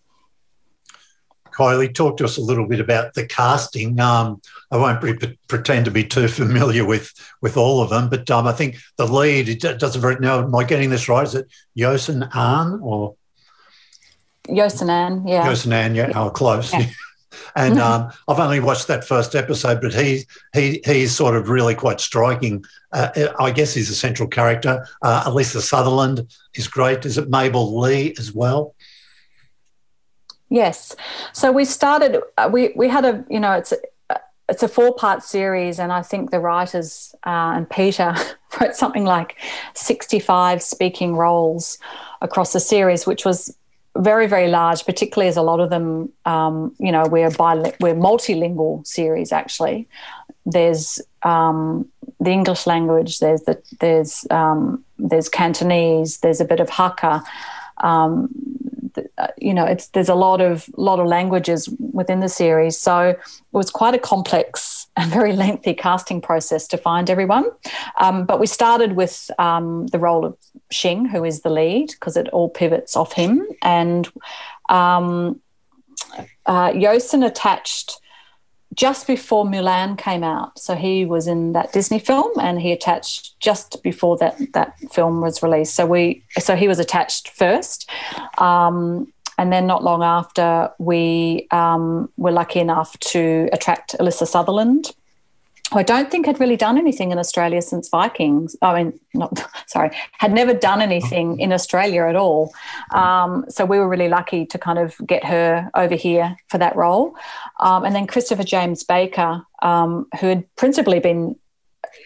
Kylie, 1.59 1.93
talk 1.93 2.17
to 2.19 2.25
us 2.25 2.37
a 2.37 2.43
little 2.43 2.69
bit 2.69 2.79
about 2.79 3.15
the 3.15 3.27
casting. 3.27 3.99
Um, 3.99 4.41
I 4.71 4.77
won't 4.77 5.01
pre- 5.01 5.39
pretend 5.49 5.87
to 5.87 5.91
be 5.91 6.05
too 6.05 6.29
familiar 6.29 6.85
with 6.85 7.13
with 7.41 7.57
all 7.57 7.83
of 7.83 7.91
them, 7.91 8.09
but 8.09 8.31
um, 8.31 8.47
I 8.47 8.53
think 8.53 8.77
the 8.97 9.07
lead 9.07 9.49
it 9.49 9.61
doesn't 9.61 10.01
very. 10.01 10.17
Now, 10.21 10.45
am 10.45 10.55
I 10.55 10.63
getting 10.63 10.91
this 10.91 11.09
right? 11.09 11.27
Is 11.27 11.35
it 11.35 11.49
Yosin 11.77 12.29
Ahn 12.33 12.79
or 12.81 13.17
Yosanan, 14.49 15.29
yeah. 15.29 15.47
Yosanan, 15.47 15.95
yeah, 15.95 16.13
oh, 16.15 16.31
close. 16.31 16.73
Yeah. 16.73 16.87
and 17.57 17.79
um, 17.79 18.11
I've 18.29 18.39
only 18.39 18.61
watched 18.61 18.87
that 18.87 19.05
first 19.05 19.35
episode, 19.35 19.81
but 19.81 19.93
he 19.93 20.27
he 20.55 20.81
he's 20.85 21.15
sort 21.15 21.37
of 21.37 21.49
really 21.49 21.75
quite 21.75 22.01
striking. 22.01 22.65
Uh, 22.93 23.29
I 23.39 23.51
guess 23.51 23.75
he's 23.75 23.91
a 23.91 23.95
central 23.95 24.29
character. 24.29 24.87
Uh, 25.03 25.25
Alyssa 25.25 25.61
Sutherland 25.61 26.27
is 26.55 26.69
great. 26.69 27.05
Is 27.05 27.19
it 27.19 27.29
Mabel 27.29 27.79
Li 27.79 28.15
as 28.19 28.33
well? 28.33 28.75
Yes. 30.49 30.97
So 31.33 31.53
we 31.53 31.65
started. 31.65 32.21
Uh, 32.37 32.49
we 32.53 32.73
we 32.75 32.89
had 32.89 33.05
a 33.05 33.25
you 33.29 33.41
know 33.41 33.53
it's. 33.53 33.73
A, 33.73 33.79
it's 34.51 34.63
a 34.63 34.69
four 34.69 34.95
part 34.95 35.23
series, 35.23 35.79
and 35.79 35.93
I 35.93 36.01
think 36.01 36.31
the 36.31 36.41
writers 36.41 37.15
uh, 37.27 37.53
and 37.55 37.69
Peter 37.69 38.15
wrote 38.61 38.75
something 38.75 39.05
like 39.05 39.37
65 39.75 40.63
speaking 40.63 41.17
roles 41.17 41.77
across 42.23 42.55
the 42.55 42.61
series, 42.61 43.07
which 43.07 43.27
was 43.27 43.55
very 43.99 44.27
very 44.29 44.49
large 44.49 44.85
particularly 44.85 45.29
as 45.29 45.37
a 45.37 45.43
lot 45.43 45.61
of 45.61 45.71
them 45.71 46.09
um, 46.25 46.75
you 46.79 46.93
know 46.93 47.05
we're 47.07 47.31
bi- 47.31 47.75
we're 47.81 47.95
multilingual 47.95 48.87
series 48.87 49.33
actually 49.33 49.89
there's 50.47 51.01
um, 51.25 51.87
the 52.21 52.31
english 52.31 52.67
language 52.67 53.19
there's 53.19 53.43
the 53.43 53.61
there's 53.81 54.27
um, 54.31 54.85
there's 54.99 55.29
cantonese 55.29 56.19
there's 56.19 56.41
a 56.41 56.45
bit 56.45 56.61
of 56.61 56.69
hakka 56.69 57.25
um, 57.79 58.29
uh, 59.19 59.29
you 59.37 59.53
know, 59.53 59.65
it's 59.65 59.89
there's 59.89 60.09
a 60.09 60.15
lot 60.15 60.41
of 60.41 60.69
lot 60.77 61.01
of 61.01 61.07
languages 61.07 61.69
within 61.79 62.21
the 62.21 62.29
series, 62.29 62.79
so 62.79 63.11
it 63.11 63.19
was 63.53 63.71
quite 63.71 63.95
a 63.95 63.99
complex 63.99 64.87
and 64.97 65.11
very 65.11 65.33
lengthy 65.33 65.75
casting 65.75 66.21
process 66.21 66.67
to 66.69 66.77
find 66.77 67.11
everyone. 67.11 67.51
Um, 68.01 68.27
but 68.27 68.41
we 68.41 68.47
started 68.47 68.93
with 68.93 69.31
um, 69.39 69.87
the 69.89 69.99
role 69.99 70.25
of 70.25 70.37
Xing, 70.73 71.09
who 71.09 71.25
is 71.25 71.43
the 71.43 71.51
lead, 71.51 71.91
because 71.91 72.17
it 72.17 72.29
all 72.29 72.49
pivots 72.49 72.97
off 72.97 73.13
him, 73.13 73.47
and 73.63 74.09
um, 74.69 75.41
uh, 76.47 76.71
Yoson 76.71 77.27
attached 77.27 78.01
just 78.75 79.07
before 79.07 79.45
Mulan 79.45 79.97
came 79.97 80.23
out. 80.23 80.59
So 80.59 80.75
he 80.75 81.05
was 81.05 81.27
in 81.27 81.53
that 81.53 81.73
Disney 81.73 81.99
film, 81.99 82.31
and 82.41 82.61
he 82.61 82.73
attached 82.73 83.39
just 83.41 83.83
before 83.83 84.17
that 84.19 84.39
that 84.53 84.79
film 84.91 85.21
was 85.21 85.43
released. 85.43 85.75
So 85.75 85.87
we 85.87 86.23
so 86.39 86.57
he 86.57 86.69
was 86.69 86.79
attached 86.79 87.31
first, 87.31 87.91
um, 88.39 89.13
and 89.39 89.53
then 89.53 89.67
not 89.67 89.83
long 89.83 90.03
after 90.03 90.71
we 90.79 91.47
um, 91.51 92.11
were 92.17 92.33
lucky 92.33 92.61
enough 92.61 92.99
to 93.01 93.49
attract 93.53 93.97
Alyssa 93.99 94.27
Sutherland 94.27 94.95
I 95.73 95.83
don't 95.83 96.11
think 96.11 96.25
had 96.25 96.41
really 96.41 96.57
done 96.57 96.79
anything 96.79 97.13
in 97.13 97.19
Australia 97.19 97.61
since 97.61 97.89
Vikings. 97.89 98.57
I 98.63 98.83
mean, 98.83 99.01
not 99.13 99.47
sorry, 99.67 99.91
had 100.13 100.33
never 100.33 100.55
done 100.55 100.81
anything 100.81 101.39
in 101.41 101.53
Australia 101.53 102.07
at 102.07 102.17
all. 102.17 102.55
Um, 102.91 103.45
so 103.49 103.65
we 103.65 103.79
were 103.79 103.89
really 103.89 104.09
lucky 104.09 104.47
to 104.47 104.59
kind 104.59 104.79
of 104.79 104.97
get 105.07 105.25
her 105.25 105.71
over 105.75 105.95
here 105.95 106.37
for 106.49 106.59
that 106.59 106.75
role. 106.75 107.17
Um, 107.61 107.85
and 107.85 107.95
then 107.95 108.07
Christopher 108.07 108.45
James 108.45 108.83
Baker, 108.83 109.43
um, 109.63 110.07
who 110.21 110.29
had 110.29 110.57
principally 110.57 111.01
been, 111.01 111.37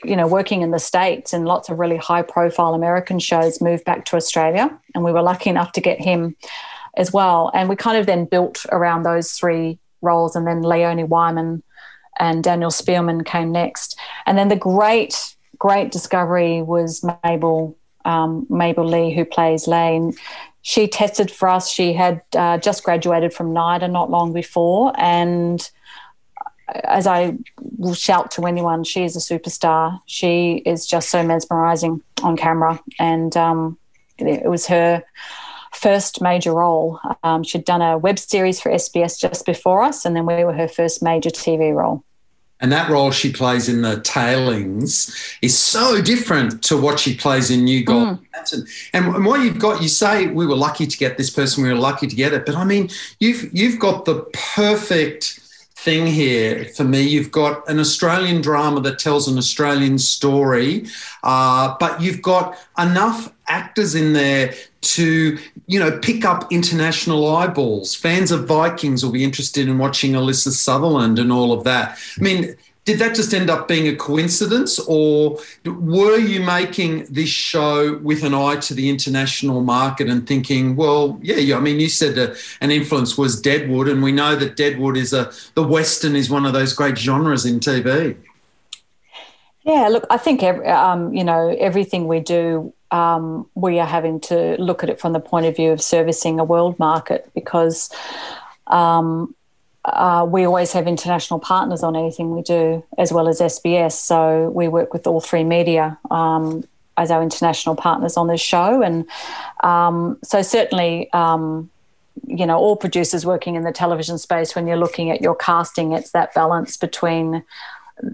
you 0.02 0.16
know, 0.16 0.26
working 0.26 0.62
in 0.62 0.72
the 0.72 0.80
states 0.80 1.32
and 1.32 1.44
lots 1.44 1.68
of 1.68 1.78
really 1.78 1.96
high-profile 1.96 2.74
American 2.74 3.20
shows, 3.20 3.60
moved 3.60 3.84
back 3.84 4.04
to 4.06 4.16
Australia, 4.16 4.76
and 4.94 5.04
we 5.04 5.12
were 5.12 5.22
lucky 5.22 5.50
enough 5.50 5.72
to 5.72 5.80
get 5.80 6.00
him 6.00 6.34
as 6.96 7.12
well. 7.12 7.50
And 7.54 7.68
we 7.68 7.76
kind 7.76 7.96
of 7.96 8.06
then 8.06 8.24
built 8.24 8.66
around 8.70 9.04
those 9.04 9.32
three 9.32 9.78
roles, 10.00 10.34
and 10.34 10.48
then 10.48 10.62
Leonie 10.62 11.04
Whyman 11.04 11.62
and 12.18 12.44
Daniel 12.44 12.70
Spielman 12.70 13.24
came 13.24 13.52
next. 13.52 13.98
And 14.26 14.36
then 14.36 14.48
the 14.48 14.56
great, 14.56 15.36
great 15.58 15.90
discovery 15.90 16.62
was 16.62 17.04
Mabel 17.24 17.76
um, 18.04 18.46
Mabel 18.48 18.86
Li, 18.86 19.14
who 19.14 19.24
plays 19.24 19.66
Lane. 19.66 20.14
She 20.62 20.86
tested 20.86 21.30
for 21.30 21.48
us. 21.48 21.70
She 21.70 21.92
had 21.92 22.22
uh, 22.36 22.58
just 22.58 22.84
graduated 22.84 23.32
from 23.32 23.52
NIDA 23.52 23.90
not 23.90 24.10
long 24.10 24.32
before, 24.32 24.92
and 24.96 25.68
as 26.84 27.06
I 27.06 27.36
will 27.76 27.94
shout 27.94 28.30
to 28.32 28.46
anyone, 28.46 28.84
she 28.84 29.04
is 29.04 29.16
a 29.16 29.18
superstar. 29.18 30.00
She 30.06 30.62
is 30.64 30.86
just 30.86 31.10
so 31.10 31.22
mesmerizing 31.22 32.02
on 32.22 32.36
camera, 32.36 32.80
and 32.98 33.36
um, 33.36 33.78
it 34.18 34.48
was 34.48 34.66
her 34.66 35.02
first 35.74 36.20
major 36.20 36.52
role. 36.52 37.00
Um, 37.22 37.42
she'd 37.42 37.64
done 37.64 37.82
a 37.82 37.98
web 37.98 38.18
series 38.18 38.60
for 38.60 38.70
SBS 38.70 39.18
just 39.18 39.46
before 39.46 39.82
us, 39.82 40.04
and 40.04 40.14
then 40.14 40.26
we 40.26 40.44
were 40.44 40.52
her 40.52 40.68
first 40.68 41.02
major 41.02 41.30
TV 41.30 41.74
role. 41.74 42.04
And 42.62 42.70
that 42.70 42.88
role 42.88 43.10
she 43.10 43.32
plays 43.32 43.68
in 43.68 43.82
the 43.82 44.00
tailings 44.02 45.36
is 45.42 45.58
so 45.58 46.00
different 46.00 46.62
to 46.62 46.80
what 46.80 47.00
she 47.00 47.16
plays 47.16 47.50
in 47.50 47.64
New 47.64 47.82
Gold 47.84 48.20
mm. 48.20 48.68
And, 48.94 49.08
and 49.14 49.24
what 49.24 49.40
you've 49.40 49.58
got, 49.58 49.82
you 49.82 49.88
say 49.88 50.28
we 50.28 50.46
were 50.46 50.56
lucky 50.56 50.86
to 50.86 50.96
get 50.96 51.16
this 51.16 51.28
person, 51.28 51.64
we 51.64 51.70
were 51.70 51.78
lucky 51.78 52.06
to 52.06 52.14
get 52.14 52.32
it, 52.32 52.46
but 52.46 52.54
I 52.54 52.64
mean, 52.64 52.88
you've 53.18 53.52
you've 53.52 53.78
got 53.78 54.04
the 54.04 54.26
perfect 54.54 55.41
thing 55.82 56.06
here 56.06 56.66
for 56.76 56.84
me. 56.84 57.02
You've 57.02 57.32
got 57.32 57.68
an 57.68 57.78
Australian 57.78 58.40
drama 58.40 58.80
that 58.82 58.98
tells 58.98 59.26
an 59.26 59.36
Australian 59.36 59.98
story, 59.98 60.86
uh, 61.24 61.74
but 61.80 62.00
you've 62.00 62.22
got 62.22 62.56
enough 62.78 63.32
actors 63.48 63.94
in 63.94 64.12
there 64.12 64.54
to 64.80 65.38
you 65.66 65.78
know 65.78 65.98
pick 65.98 66.24
up 66.24 66.52
international 66.52 67.36
eyeballs. 67.36 67.94
Fans 67.94 68.30
of 68.30 68.46
Vikings 68.46 69.04
will 69.04 69.12
be 69.12 69.24
interested 69.24 69.68
in 69.68 69.78
watching 69.78 70.12
Alyssa 70.12 70.50
Sutherland 70.50 71.18
and 71.18 71.32
all 71.32 71.52
of 71.52 71.64
that. 71.64 71.98
I 72.18 72.22
mean 72.22 72.56
did 72.84 72.98
that 72.98 73.14
just 73.14 73.32
end 73.32 73.48
up 73.48 73.68
being 73.68 73.86
a 73.86 73.94
coincidence 73.94 74.78
or 74.80 75.38
were 75.64 76.18
you 76.18 76.40
making 76.40 77.06
this 77.06 77.28
show 77.28 77.96
with 77.98 78.24
an 78.24 78.34
eye 78.34 78.56
to 78.56 78.74
the 78.74 78.88
international 78.90 79.60
market 79.60 80.08
and 80.08 80.26
thinking 80.26 80.76
well 80.76 81.18
yeah 81.22 81.36
yeah 81.36 81.56
i 81.56 81.60
mean 81.60 81.78
you 81.78 81.88
said 81.88 82.36
an 82.60 82.70
influence 82.70 83.16
was 83.16 83.40
deadwood 83.40 83.88
and 83.88 84.02
we 84.02 84.12
know 84.12 84.34
that 84.34 84.56
deadwood 84.56 84.96
is 84.96 85.12
a 85.12 85.30
the 85.54 85.62
western 85.62 86.16
is 86.16 86.28
one 86.28 86.44
of 86.44 86.52
those 86.52 86.72
great 86.72 86.98
genres 86.98 87.46
in 87.46 87.60
tv 87.60 88.16
yeah 89.62 89.88
look 89.88 90.04
i 90.10 90.16
think 90.16 90.42
um, 90.42 91.14
you 91.14 91.24
know 91.24 91.54
everything 91.58 92.08
we 92.08 92.20
do 92.20 92.72
um, 92.90 93.48
we 93.54 93.78
are 93.78 93.86
having 93.86 94.20
to 94.20 94.60
look 94.60 94.82
at 94.82 94.90
it 94.90 95.00
from 95.00 95.14
the 95.14 95.20
point 95.20 95.46
of 95.46 95.56
view 95.56 95.70
of 95.72 95.80
servicing 95.80 96.38
a 96.38 96.44
world 96.44 96.78
market 96.78 97.30
because 97.34 97.90
um, 98.66 99.34
uh, 99.84 100.26
we 100.28 100.44
always 100.44 100.72
have 100.72 100.86
international 100.86 101.40
partners 101.40 101.82
on 101.82 101.96
anything 101.96 102.34
we 102.34 102.42
do, 102.42 102.84
as 102.98 103.12
well 103.12 103.28
as 103.28 103.40
SBS. 103.40 103.92
So 103.92 104.50
we 104.50 104.68
work 104.68 104.92
with 104.92 105.04
All3Media 105.04 105.98
um, 106.10 106.64
as 106.96 107.10
our 107.10 107.22
international 107.22 107.74
partners 107.74 108.16
on 108.16 108.28
this 108.28 108.40
show, 108.40 108.82
and 108.82 109.06
um, 109.62 110.18
so 110.22 110.42
certainly. 110.42 111.12
Um, 111.12 111.70
you 112.26 112.44
know, 112.44 112.58
all 112.58 112.76
producers 112.76 113.24
working 113.24 113.54
in 113.54 113.64
the 113.64 113.72
television 113.72 114.18
space, 114.18 114.54
when 114.54 114.66
you're 114.66 114.76
looking 114.76 115.10
at 115.10 115.22
your 115.22 115.34
casting, 115.34 115.92
it's 115.92 116.10
that 116.10 116.32
balance 116.34 116.76
between 116.76 117.42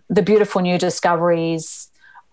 the 0.08 0.22
beautiful 0.22 0.60
new 0.60 0.78
discoveries 0.78 1.90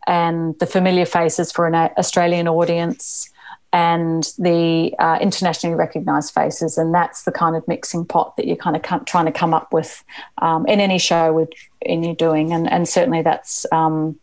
and 0.08 0.58
the 0.60 0.65
familiar 0.65 1.06
faces 1.06 1.51
for 1.51 1.65
an 1.65 1.75
Australian 1.75 2.48
audience, 2.48 3.30
and 3.75 4.32
the 4.38 4.96
uh, 5.00 5.17
internationally 5.20 5.75
recognized 5.75 6.34
faces. 6.34 6.77
And 6.77 6.94
that's 6.94 7.24
the 7.24 7.32
kind 7.34 7.58
of 7.58 7.67
mixing 7.67 8.05
pot 8.05 8.38
that 8.38 8.48
you're 8.48 8.55
kind 8.55 8.77
of 8.77 9.03
trying 9.03 9.25
to 9.25 9.34
come 9.34 9.53
up 9.53 9.74
with 9.74 10.01
um, 10.38 10.65
in 10.65 10.79
any 10.79 10.98
show 10.98 11.34
with, 11.34 11.50
in 11.82 12.01
you're 12.01 12.15
doing. 12.15 12.53
And, 12.53 12.72
and 12.72 12.88
certainly 12.88 13.22
that's, 13.22 13.65
um, 13.74 14.17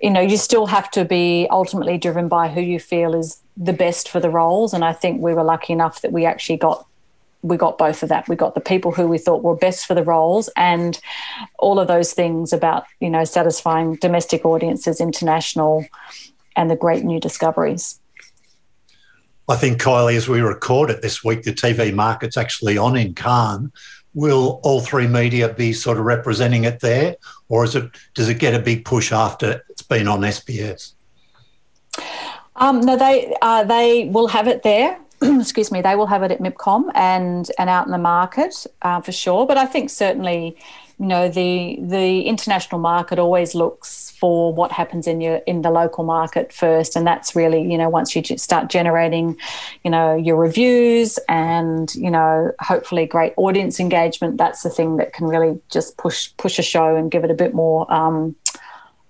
you 0.00 0.10
know, 0.10 0.20
you 0.20 0.36
still 0.36 0.66
have 0.66 0.92
to 0.92 1.04
be 1.04 1.48
ultimately 1.50 1.98
driven 1.98 2.28
by 2.28 2.46
who 2.46 2.60
you 2.60 2.78
feel 2.78 3.16
is 3.16 3.42
the 3.56 3.72
best 3.72 4.08
for 4.08 4.20
the 4.20 4.30
roles. 4.30 4.72
And 4.72 4.84
I 4.84 4.92
think 4.92 5.20
we 5.20 5.34
were 5.34 5.42
lucky 5.42 5.72
enough 5.72 6.00
that 6.02 6.12
we 6.12 6.24
actually 6.24 6.58
got 6.58 6.86
we 7.42 7.56
got 7.56 7.78
both 7.78 8.02
of 8.02 8.08
that. 8.08 8.28
We 8.28 8.34
got 8.34 8.54
the 8.54 8.60
people 8.60 8.90
who 8.90 9.06
we 9.06 9.16
thought 9.16 9.44
were 9.44 9.54
best 9.54 9.86
for 9.86 9.94
the 9.94 10.02
roles, 10.02 10.50
and 10.56 10.98
all 11.60 11.78
of 11.78 11.86
those 11.86 12.12
things 12.12 12.52
about 12.52 12.84
you 12.98 13.08
know 13.08 13.22
satisfying 13.22 13.94
domestic 13.94 14.44
audiences, 14.44 15.00
international, 15.00 15.86
and 16.56 16.68
the 16.68 16.74
great 16.74 17.04
new 17.04 17.20
discoveries. 17.20 18.00
I 19.48 19.56
think 19.56 19.80
Kylie, 19.80 20.16
as 20.16 20.28
we 20.28 20.40
record 20.40 20.90
it 20.90 21.00
this 21.00 21.24
week, 21.24 21.42
the 21.42 21.52
TV 21.52 21.92
market's 21.94 22.36
actually 22.36 22.76
on 22.76 22.96
in 22.96 23.14
Cannes. 23.14 23.72
Will 24.14 24.60
All3Media 24.62 25.56
be 25.56 25.72
sort 25.72 25.98
of 25.98 26.04
representing 26.04 26.64
it 26.64 26.80
there, 26.80 27.16
or 27.48 27.64
is 27.64 27.74
it 27.74 27.90
does 28.14 28.28
it 28.28 28.38
get 28.38 28.54
a 28.54 28.58
big 28.58 28.84
push 28.84 29.12
after 29.12 29.62
it's 29.68 29.82
been 29.82 30.08
on 30.08 30.20
SBS? 30.20 30.94
Um, 32.56 32.80
no, 32.80 32.96
they 32.96 33.34
uh, 33.40 33.64
they 33.64 34.06
will 34.06 34.28
have 34.28 34.48
it 34.48 34.62
there. 34.62 34.98
excuse 35.22 35.70
me, 35.70 35.80
they 35.80 35.94
will 35.94 36.06
have 36.06 36.22
it 36.22 36.30
at 36.30 36.40
MIPCOM 36.40 36.90
and 36.94 37.50
and 37.58 37.70
out 37.70 37.86
in 37.86 37.92
the 37.92 37.98
market 37.98 38.66
uh, 38.82 39.00
for 39.00 39.12
sure. 39.12 39.46
But 39.46 39.56
I 39.56 39.66
think 39.66 39.90
certainly, 39.90 40.56
you 40.98 41.06
know, 41.06 41.28
the 41.28 41.78
the 41.80 42.22
international 42.22 42.80
market 42.80 43.18
always 43.18 43.54
looks 43.54 44.10
for 44.18 44.52
what 44.52 44.72
happens 44.72 45.06
in 45.06 45.20
your 45.20 45.36
in 45.46 45.62
the 45.62 45.70
local 45.70 46.02
market 46.02 46.52
first, 46.52 46.96
and 46.96 47.06
that's 47.06 47.36
really 47.36 47.62
you 47.62 47.78
know 47.78 47.88
once 47.88 48.16
you 48.16 48.22
start 48.36 48.68
generating, 48.68 49.36
you 49.84 49.90
know, 49.90 50.16
your 50.16 50.36
reviews 50.36 51.18
and 51.28 51.94
you 51.94 52.10
know 52.10 52.52
hopefully 52.60 53.06
great 53.06 53.32
audience 53.36 53.78
engagement. 53.78 54.38
That's 54.38 54.62
the 54.62 54.70
thing 54.70 54.96
that 54.96 55.12
can 55.12 55.26
really 55.26 55.60
just 55.70 55.96
push 55.98 56.30
push 56.36 56.58
a 56.58 56.62
show 56.62 56.96
and 56.96 57.10
give 57.10 57.22
it 57.22 57.30
a 57.30 57.34
bit 57.34 57.54
more. 57.54 57.92
Um, 57.92 58.34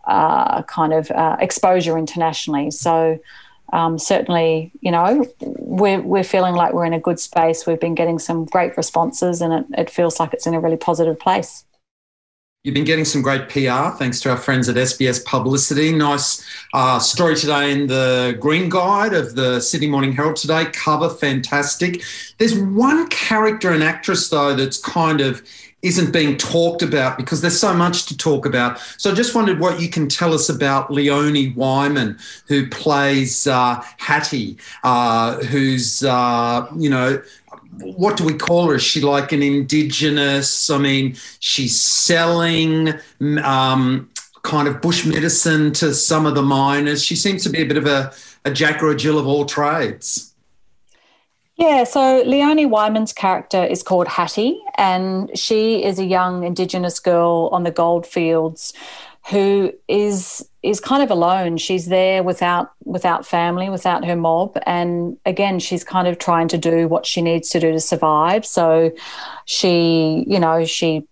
uh, 0.05 0.63
kind 0.63 0.95
of 0.95 1.11
uh, 1.11 1.37
exposure 1.39 1.99
internationally. 1.99 2.71
So 2.71 3.19
um, 3.75 3.99
certainly, 3.99 4.73
you 4.81 4.91
know, 4.91 5.27
we're, 5.41 6.01
we're 6.01 6.25
feeling 6.25 6.55
like 6.55 6.73
we're 6.73 6.87
in 6.87 6.95
a 6.95 7.01
good 7.01 7.21
space. 7.21 7.67
We've 7.67 7.79
been 7.79 7.95
getting 7.95 8.19
some 8.19 8.47
great 8.47 8.75
responses 8.79 9.43
and 9.43 9.53
it, 9.53 9.81
it 9.81 9.91
feels 9.91 10.19
like 10.19 10.33
it's 10.33 10.47
in 10.47 10.55
a 10.55 10.61
really 10.61 10.79
positive 10.79 11.19
place. 11.19 11.67
You've 12.69 12.75
been 12.75 12.85
getting 12.85 13.07
some 13.07 13.23
great 13.23 13.49
PR 13.49 13.97
thanks 13.97 14.21
to 14.21 14.31
our 14.31 14.37
friends 14.37 14.69
at 14.69 14.77
SBS 14.77 15.25
Publicity. 15.25 15.91
Nice 15.91 16.45
uh, 16.75 16.99
story 16.99 17.35
today 17.35 17.73
in 17.73 17.87
the 17.87 18.37
Green 18.39 18.69
Guide 18.69 19.15
of 19.15 19.35
the 19.35 19.59
Sydney 19.59 19.87
Morning 19.87 20.13
Herald 20.13 20.37
today. 20.37 20.67
Cover 20.67 21.09
fantastic. 21.09 22.03
There's 22.37 22.55
one 22.59 23.09
character 23.09 23.71
and 23.71 23.83
actress, 23.83 24.29
though, 24.29 24.55
that's 24.55 24.77
kind 24.77 25.23
of 25.23 25.43
isn't 25.81 26.13
being 26.13 26.37
talked 26.37 26.83
about 26.83 27.17
because 27.17 27.41
there's 27.41 27.59
so 27.59 27.73
much 27.73 28.05
to 28.07 28.17
talk 28.17 28.45
about. 28.45 28.79
So 28.99 29.13
I 29.13 29.15
just 29.15 29.35
wondered 29.35 29.61
what 29.61 29.81
you 29.81 29.89
can 29.89 30.07
tell 30.07 30.35
us 30.35 30.51
about 30.51 30.91
Leonie 30.91 31.53
Whyman, 31.53 32.19
who 32.49 32.69
plays 32.69 33.47
uh, 33.47 33.83
Hattie, 33.97 34.59
uh, 34.85 35.37
who's, 35.45 36.05
uh, 36.05 36.67
you 36.77 36.91
know, 36.91 37.23
what 37.81 38.17
do 38.17 38.25
we 38.25 38.35
call 38.35 38.69
her? 38.69 38.75
Is 38.75 38.83
she 38.83 39.01
like 39.01 39.33
an 39.33 39.43
indigenous? 39.43 40.71
I 40.71 40.79
mean, 40.79 41.17
she's 41.41 41.79
selling 41.79 42.95
um, 43.43 44.11
kind 44.43 44.69
of 44.69 44.81
bush 44.81 45.05
medicine 45.05 45.73
to 45.75 45.95
some 45.95 46.27
of 46.27 46.35
the 46.35 46.43
miners. 46.43 47.05
She 47.05 47.17
seems 47.17 47.43
to 47.45 47.51
be 47.51 47.63
a 47.63 47.67
bit 47.67 47.77
of 47.77 47.87
a, 47.87 48.13
a 48.45 48.51
Jack 48.51 48.83
or 48.83 48.91
a 48.91 48.97
Jill 48.97 49.19
of 49.19 49.27
all 49.27 49.45
trades. 49.45 50.35
Yeah, 51.57 51.83
so 51.83 52.23
Leonie 52.25 52.67
Whyman's 52.67 53.13
character 53.13 53.65
is 53.65 53.83
called 53.83 54.07
Hattie, 54.07 54.63
and 54.77 55.37
she 55.37 55.83
is 55.85 55.99
a 55.99 56.05
young 56.05 56.45
Indigenous 56.45 57.01
girl 57.01 57.49
on 57.51 57.65
the 57.65 57.73
goldfields 57.73 58.73
who 59.31 59.73
is 59.89 60.49
is 60.63 60.81
kind 60.81 61.03
of 61.03 61.11
alone. 61.11 61.57
She's 61.57 61.87
there 61.87 62.23
without 62.23 62.73
without 62.85 63.27
family, 63.27 63.69
without 63.69 64.05
her 64.05 64.17
mob, 64.17 64.59
and 64.65 65.17
again, 65.27 65.59
she's 65.59 65.85
kind 65.85 66.09
of 66.09 66.19
trying 66.19 66.49
to 66.49 66.59
do 66.59 66.89
what 66.89 67.07
she 67.07 67.23
needs 67.23 67.49
to 67.51 67.61
do 67.61 67.73
to 67.73 67.81
survive. 67.81 68.47
So, 68.47 68.91
she, 69.45 70.25
you 70.27 70.41
know, 70.41 70.65
she, 70.65 71.07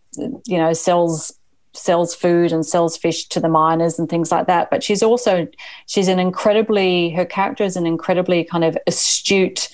you 0.47 0.59
know, 0.59 0.73
sells 0.73 1.33
sells 1.75 2.15
food 2.15 2.53
and 2.53 2.65
sells 2.65 2.97
fish 2.97 3.27
to 3.29 3.39
the 3.39 3.51
miners 3.51 3.99
and 3.99 4.09
things 4.09 4.33
like 4.33 4.47
that. 4.47 4.71
But 4.71 4.83
she's 4.83 5.03
also 5.03 5.47
she's 5.87 6.09
an 6.09 6.19
incredibly 6.19 7.11
her 7.11 7.27
character 7.27 7.65
is 7.65 7.77
an 7.77 7.87
incredibly 7.87 8.45
kind 8.45 8.65
of 8.65 8.79
astute 8.87 9.69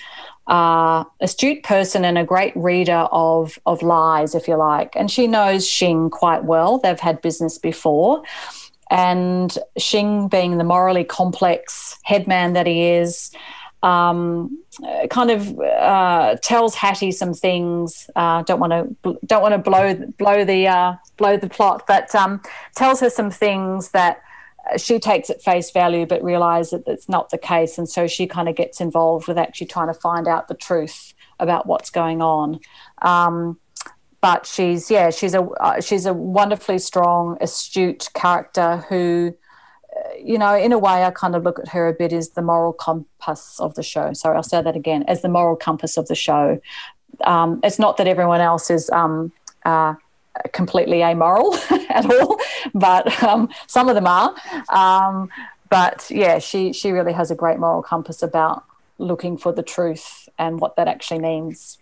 uh, 0.47 1.05
astute 1.21 1.63
person 1.63 2.05
and 2.05 2.19
a 2.19 2.25
great 2.25 2.57
reader 2.57 3.09
of 3.13 3.59
of 3.67 3.83
lies, 3.83 4.35
if 4.35 4.49
you 4.49 4.57
like. 4.57 4.95
And 4.97 5.11
she 5.11 5.27
knows 5.27 5.69
Shing 5.69 6.11
quite 6.11 6.45
well. 6.45 6.79
They've 6.79 6.99
had 6.99 7.21
business 7.23 7.59
before. 7.59 8.23
And 8.91 9.57
Shing, 9.79 10.29
being 10.29 10.59
the 10.59 10.65
morally 10.65 11.05
complex 11.05 11.99
headman 12.03 12.53
that 12.53 12.67
he 12.67 12.83
is, 12.83 13.31
um, 13.83 14.59
kind 15.11 15.31
of 15.31 15.59
uh, 15.59 16.37
tells 16.43 16.75
Hattie 16.75 17.13
some 17.13 17.35
things. 17.35 18.11
Uh, 18.15 18.43
don't 18.43 18.61
want 18.61 18.73
to 18.73 19.19
don't 19.27 19.43
want 19.43 19.53
to 19.53 19.59
blow 19.59 19.95
blow 20.19 20.45
the 20.45 20.69
uh, 20.69 20.95
blow 21.17 21.37
the 21.37 21.49
plot, 21.49 21.85
but 21.87 22.15
um, 22.15 22.41
tells 22.75 23.01
her 23.01 23.11
some 23.11 23.31
things 23.31 23.91
that 23.91 24.23
she 24.77 24.99
takes 24.99 25.31
it 25.31 25.43
face 25.43 25.71
value 25.71 26.07
but 26.07 26.23
realizes 26.23 26.83
that 26.85 26.93
it's 26.93 27.09
not 27.09 27.31
the 27.31 27.39
case. 27.39 27.79
And 27.79 27.89
so 27.89 28.07
she 28.07 28.27
kind 28.27 28.49
of 28.49 28.57
gets 28.57 28.81
involved 28.81 29.29
with 29.29 29.39
actually 29.39 29.67
trying 29.67 29.89
to 29.89 29.95
find 29.95 30.29
out 30.29 30.49
the 30.49 30.55
truth 30.55 31.15
about 31.39 31.67
what's 31.67 31.91
going 31.91 32.23
on. 32.23 32.61
Um, 33.01 33.59
but 34.21 34.47
she's 34.47 34.91
yeah 34.91 35.11
she's 35.11 35.35
a 35.35 35.43
uh, 35.43 35.81
she's 35.81 36.07
a 36.07 36.15
wonderfully 36.15 36.79
strong 36.79 37.37
astute 37.41 38.09
character 38.15 38.77
who 38.89 39.35
uh, 39.95 40.15
you 40.17 40.39
know 40.39 40.57
in 40.57 40.73
a 40.73 40.79
way 40.79 41.05
i 41.05 41.11
kind 41.11 41.35
of 41.35 41.43
look 41.43 41.59
at 41.59 41.69
her 41.69 41.89
a 41.89 41.93
bit 41.93 42.13
as 42.13 42.31
the 42.31 42.41
moral 42.41 42.73
compass 42.73 43.59
of 43.61 43.75
the 43.75 43.83
show. 43.83 44.13
Sorry 44.15 44.37
i'll 44.37 44.43
say 44.43 44.63
that 44.63 44.77
again 44.77 45.05
as 45.09 45.21
the 45.21 45.29
moral 45.29 45.57
compass 45.57 45.99
of 45.99 46.07
the 46.07 46.15
show. 46.15 46.61
Um, 47.25 47.61
it's 47.63 47.79
not 47.79 47.99
that 47.99 48.07
everyone 48.07 48.41
else 48.41 48.71
is 48.71 48.89
um, 48.91 49.33
uh, 49.67 49.95
completely 50.53 51.03
amoral 51.03 51.55
at 51.91 52.07
all, 52.11 52.39
but 52.75 53.23
um, 53.23 53.49
some 53.67 53.89
of 53.89 53.95
them 53.95 54.07
are. 54.07 54.35
Um, 54.69 55.29
but 55.69 56.11
yeah, 56.11 56.39
she 56.39 56.73
she 56.73 56.91
really 56.91 57.13
has 57.13 57.31
a 57.31 57.35
great 57.35 57.59
moral 57.59 57.83
compass 57.83 58.23
about 58.23 58.65
looking 58.99 59.37
for 59.37 59.53
the 59.53 59.63
truth 59.63 60.29
and 60.39 60.61
what 60.61 60.77
that 60.77 60.89
actually 60.89 61.21
means. 61.21 61.79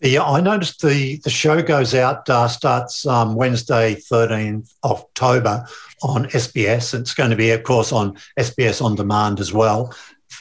Yeah, 0.00 0.24
I 0.24 0.40
noticed 0.40 0.80
the 0.80 1.16
the 1.18 1.30
show 1.30 1.62
goes 1.62 1.94
out 1.94 2.28
uh, 2.30 2.48
starts 2.48 3.06
um, 3.06 3.34
Wednesday, 3.34 3.94
thirteenth 3.94 4.72
October 4.82 5.66
on 6.02 6.24
SBS. 6.26 6.98
It's 6.98 7.12
going 7.12 7.30
to 7.30 7.36
be, 7.36 7.50
of 7.50 7.62
course, 7.64 7.92
on 7.92 8.16
SBS 8.38 8.82
on 8.82 8.94
demand 8.94 9.40
as 9.40 9.52
well. 9.52 9.94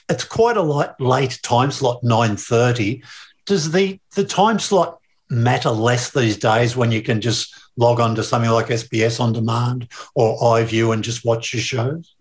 It's 0.08 0.24
quite 0.24 0.56
a 0.56 0.62
light, 0.62 1.00
late 1.00 1.40
time 1.44 1.72
slot, 1.72 2.04
nine 2.04 2.38
thirty. 2.38 3.04
Does 3.46 3.72
the 3.72 4.00
the 4.16 4.24
time 4.24 4.60
slot 4.60 4.99
matter 5.30 5.70
less 5.70 6.12
these 6.12 6.38
days 6.38 6.76
when 6.76 6.92
you 6.92 7.02
can 7.02 7.22
just 7.22 7.56
log 7.78 8.00
on 8.00 8.16
to 8.16 8.24
something 8.24 8.52
like 8.52 8.68
SBS 8.68 9.20
on 9.20 9.34
demand 9.34 9.88
or 10.16 10.38
iView 10.40 10.94
and 10.94 11.04
just 11.04 11.24
watch 11.24 11.54
your 11.54 11.62
shows? 11.62 12.16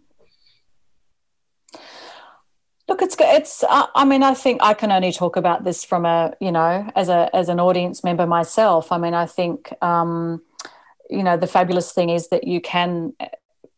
Look, 2.88 3.02
it's 3.02 3.16
it's. 3.20 3.62
Uh, 3.64 3.86
I 3.94 4.06
mean, 4.06 4.22
I 4.22 4.32
think 4.32 4.62
I 4.62 4.72
can 4.72 4.90
only 4.90 5.12
talk 5.12 5.36
about 5.36 5.64
this 5.64 5.84
from 5.84 6.06
a 6.06 6.32
you 6.40 6.50
know 6.50 6.90
as 6.96 7.10
a 7.10 7.28
as 7.34 7.50
an 7.50 7.60
audience 7.60 8.02
member 8.02 8.26
myself. 8.26 8.90
I 8.90 8.96
mean, 8.96 9.12
I 9.12 9.26
think 9.26 9.70
um, 9.82 10.40
you 11.10 11.22
know 11.22 11.36
the 11.36 11.46
fabulous 11.46 11.92
thing 11.92 12.08
is 12.08 12.28
that 12.28 12.46
you 12.46 12.62
can 12.62 13.12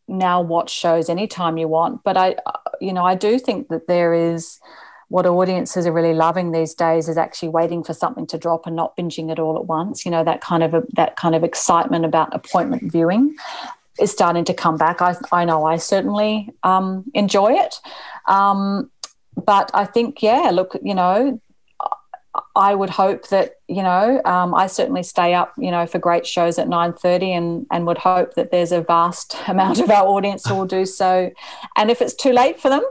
now 0.07 0.41
watch 0.41 0.69
shows 0.69 1.09
anytime 1.09 1.57
you 1.57 1.67
want. 1.67 2.03
But 2.03 2.15
I, 2.15 2.35
uh, 2.45 2.51
you 2.79 2.93
know, 2.93 3.03
I 3.03 3.15
do 3.15 3.37
think 3.37 3.67
that 3.67 3.87
there 3.87 4.13
is 4.13 4.59
what 5.11 5.25
audiences 5.25 5.85
are 5.85 5.91
really 5.91 6.13
loving 6.13 6.53
these 6.53 6.73
days 6.73 7.09
is 7.09 7.17
actually 7.17 7.49
waiting 7.49 7.83
for 7.83 7.93
something 7.93 8.25
to 8.25 8.37
drop 8.37 8.65
and 8.65 8.77
not 8.77 8.95
binging 8.95 9.29
it 9.29 9.39
all 9.39 9.57
at 9.57 9.65
once. 9.65 10.05
You 10.05 10.11
know 10.11 10.23
that 10.23 10.39
kind 10.39 10.63
of 10.63 10.73
a, 10.73 10.83
that 10.93 11.17
kind 11.17 11.35
of 11.35 11.43
excitement 11.43 12.05
about 12.05 12.33
appointment 12.33 12.89
viewing 12.89 13.35
is 13.99 14.09
starting 14.09 14.45
to 14.45 14.53
come 14.53 14.77
back. 14.77 15.01
I, 15.01 15.17
I 15.33 15.43
know 15.43 15.65
I 15.65 15.75
certainly 15.75 16.49
um, 16.63 17.03
enjoy 17.13 17.51
it, 17.55 17.75
um, 18.29 18.89
but 19.35 19.69
I 19.73 19.83
think 19.83 20.23
yeah, 20.23 20.49
look, 20.53 20.77
you 20.81 20.95
know, 20.95 21.41
I 22.55 22.75
would 22.75 22.89
hope 22.89 23.27
that 23.29 23.55
you 23.67 23.83
know 23.83 24.21
um, 24.25 24.53
I 24.53 24.67
certainly 24.67 25.03
stay 25.03 25.33
up 25.33 25.53
you 25.57 25.71
know 25.71 25.85
for 25.85 25.99
great 25.99 26.25
shows 26.25 26.57
at 26.57 26.67
nine 26.67 26.93
thirty 26.93 27.33
and 27.33 27.65
and 27.71 27.85
would 27.85 27.97
hope 27.97 28.35
that 28.35 28.51
there's 28.51 28.71
a 28.71 28.81
vast 28.81 29.35
amount 29.47 29.79
of 29.79 29.89
our 29.89 30.05
audience 30.05 30.45
who 30.47 30.55
will 30.55 30.65
do 30.65 30.85
so, 30.85 31.31
and 31.75 31.91
if 31.91 32.01
it's 32.01 32.13
too 32.13 32.31
late 32.31 32.59
for 32.59 32.69
them, 32.69 32.83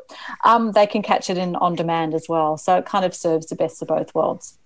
um, 0.45 0.73
they 0.73 0.87
can 0.87 1.03
catch 1.03 1.31
it 1.31 1.39
in 1.39 1.57
on 1.57 1.75
demand 1.75 2.15
as 2.15 2.27
well. 2.29 2.57
So 2.57 2.77
it 2.77 2.87
kind 2.87 3.05
of 3.05 3.15
serves 3.15 3.47
the 3.47 3.57
best 3.57 3.81
of 3.83 3.89
both 3.89 4.15
worlds. 4.15 4.59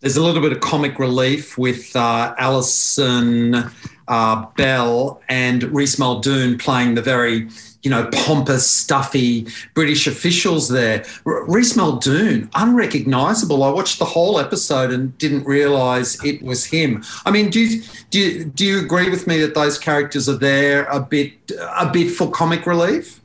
There's 0.00 0.16
a 0.16 0.22
little 0.22 0.40
bit 0.40 0.52
of 0.52 0.60
comic 0.60 1.00
relief 1.00 1.58
with 1.58 1.96
uh, 1.96 2.32
Alison 2.38 3.72
uh, 4.06 4.46
Bell 4.56 5.20
and 5.28 5.64
Rhys 5.74 5.98
Muldoon 5.98 6.56
playing 6.56 6.94
the 6.94 7.02
very 7.02 7.48
you 7.82 7.90
know, 7.90 8.08
pompous, 8.12 8.68
stuffy 8.68 9.46
British 9.74 10.06
officials 10.06 10.68
there. 10.68 11.04
R- 11.24 11.44
Rhys 11.44 11.76
Muldoon, 11.76 12.50
unrecognisable. 12.54 13.62
I 13.62 13.70
watched 13.70 13.98
the 13.98 14.04
whole 14.04 14.38
episode 14.38 14.90
and 14.90 15.16
didn't 15.18 15.44
realise 15.44 16.22
it 16.24 16.42
was 16.42 16.64
him. 16.64 17.04
I 17.24 17.30
mean, 17.30 17.50
do 17.50 17.60
you, 17.60 17.82
do 18.10 18.18
you, 18.18 18.44
do 18.44 18.64
you 18.66 18.80
agree 18.80 19.10
with 19.10 19.26
me 19.26 19.40
that 19.40 19.54
those 19.54 19.78
characters 19.78 20.28
are 20.28 20.36
there 20.36 20.84
a 20.86 21.00
bit 21.00 21.32
a 21.76 21.90
bit 21.90 22.10
for 22.10 22.30
comic 22.30 22.66
relief? 22.66 23.20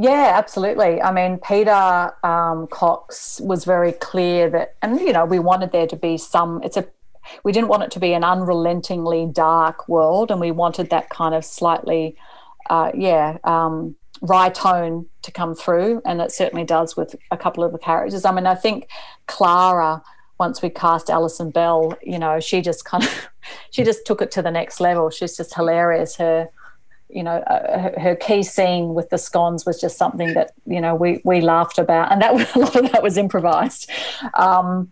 Yeah, 0.00 0.32
absolutely. 0.34 1.02
I 1.02 1.12
mean, 1.12 1.38
Peter 1.46 2.14
um, 2.24 2.68
Cox 2.68 3.38
was 3.40 3.66
very 3.66 3.92
clear 3.92 4.48
that, 4.48 4.76
and 4.80 4.98
you 4.98 5.12
know, 5.12 5.26
we 5.26 5.38
wanted 5.38 5.72
there 5.72 5.86
to 5.86 5.96
be 5.96 6.16
some. 6.16 6.62
It's 6.62 6.78
a, 6.78 6.86
we 7.44 7.52
didn't 7.52 7.68
want 7.68 7.82
it 7.82 7.90
to 7.90 8.00
be 8.00 8.14
an 8.14 8.24
unrelentingly 8.24 9.26
dark 9.26 9.86
world, 9.90 10.30
and 10.30 10.40
we 10.40 10.52
wanted 10.52 10.88
that 10.88 11.10
kind 11.10 11.34
of 11.34 11.44
slightly, 11.44 12.16
uh, 12.70 12.90
yeah, 12.94 13.36
um, 13.44 13.96
wry 14.22 14.48
tone 14.48 15.06
to 15.22 15.30
come 15.30 15.54
through, 15.54 16.00
and 16.06 16.20
it 16.22 16.32
certainly 16.32 16.64
does 16.64 16.96
with 16.96 17.14
a 17.30 17.36
couple 17.36 17.62
of 17.62 17.72
the 17.72 17.78
characters. 17.78 18.24
I 18.24 18.32
mean, 18.32 18.46
I 18.46 18.54
think 18.54 18.88
Clara. 19.26 20.02
Once 20.38 20.62
we 20.62 20.70
cast 20.70 21.10
Alison 21.10 21.50
Bell, 21.50 21.92
you 22.02 22.18
know, 22.18 22.40
she 22.40 22.62
just 22.62 22.86
kind 22.86 23.04
of, 23.04 23.28
she 23.70 23.84
just 23.84 24.06
took 24.06 24.22
it 24.22 24.30
to 24.30 24.40
the 24.40 24.50
next 24.50 24.80
level. 24.80 25.10
She's 25.10 25.36
just 25.36 25.54
hilarious. 25.54 26.16
Her 26.16 26.48
you 27.12 27.22
know, 27.22 27.38
uh, 27.38 28.00
her, 28.00 28.16
key 28.16 28.42
scene 28.42 28.94
with 28.94 29.10
the 29.10 29.18
scones 29.18 29.66
was 29.66 29.80
just 29.80 29.98
something 29.98 30.34
that 30.34 30.52
you 30.64 30.80
know 30.80 30.94
we 30.94 31.20
we 31.24 31.42
laughed 31.42 31.78
about, 31.78 32.10
and 32.10 32.22
that 32.22 32.32
a 32.56 32.58
lot 32.58 32.76
of 32.76 32.90
that 32.92 33.02
was 33.02 33.18
improvised. 33.18 33.90
Um, 34.34 34.90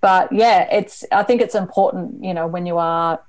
but 0.00 0.32
yeah, 0.32 0.66
it's 0.72 1.04
I 1.12 1.22
think 1.22 1.40
it's 1.40 1.54
important, 1.54 2.24
you 2.24 2.32
know, 2.32 2.46
when 2.46 2.66
you 2.66 2.78
are 2.78 3.20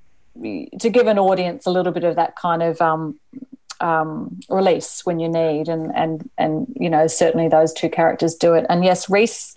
to 0.41 0.89
give 0.89 1.07
an 1.07 1.19
audience 1.19 1.65
a 1.65 1.71
little 1.71 1.91
bit 1.91 2.03
of 2.03 2.15
that 2.15 2.35
kind 2.35 2.63
of 2.63 2.79
um, 2.79 3.19
um, 3.81 4.39
release 4.49 5.05
when 5.05 5.19
you 5.19 5.27
need, 5.27 5.67
and 5.67 5.91
and 5.95 6.29
and 6.37 6.67
you 6.79 6.89
know, 6.89 7.07
certainly 7.07 7.47
those 7.47 7.73
two 7.73 7.89
characters 7.89 8.35
do 8.35 8.53
it. 8.53 8.65
And 8.69 8.83
yes, 8.83 9.09
Rhys. 9.09 9.55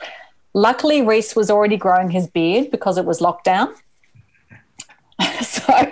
Luckily, 0.57 1.03
Rhys 1.03 1.35
was 1.35 1.51
already 1.51 1.77
growing 1.77 2.11
his 2.11 2.29
beard 2.29 2.71
because 2.71 2.97
it 2.97 3.05
was 3.05 3.19
lockdown. 3.19 3.75
so 5.43 5.83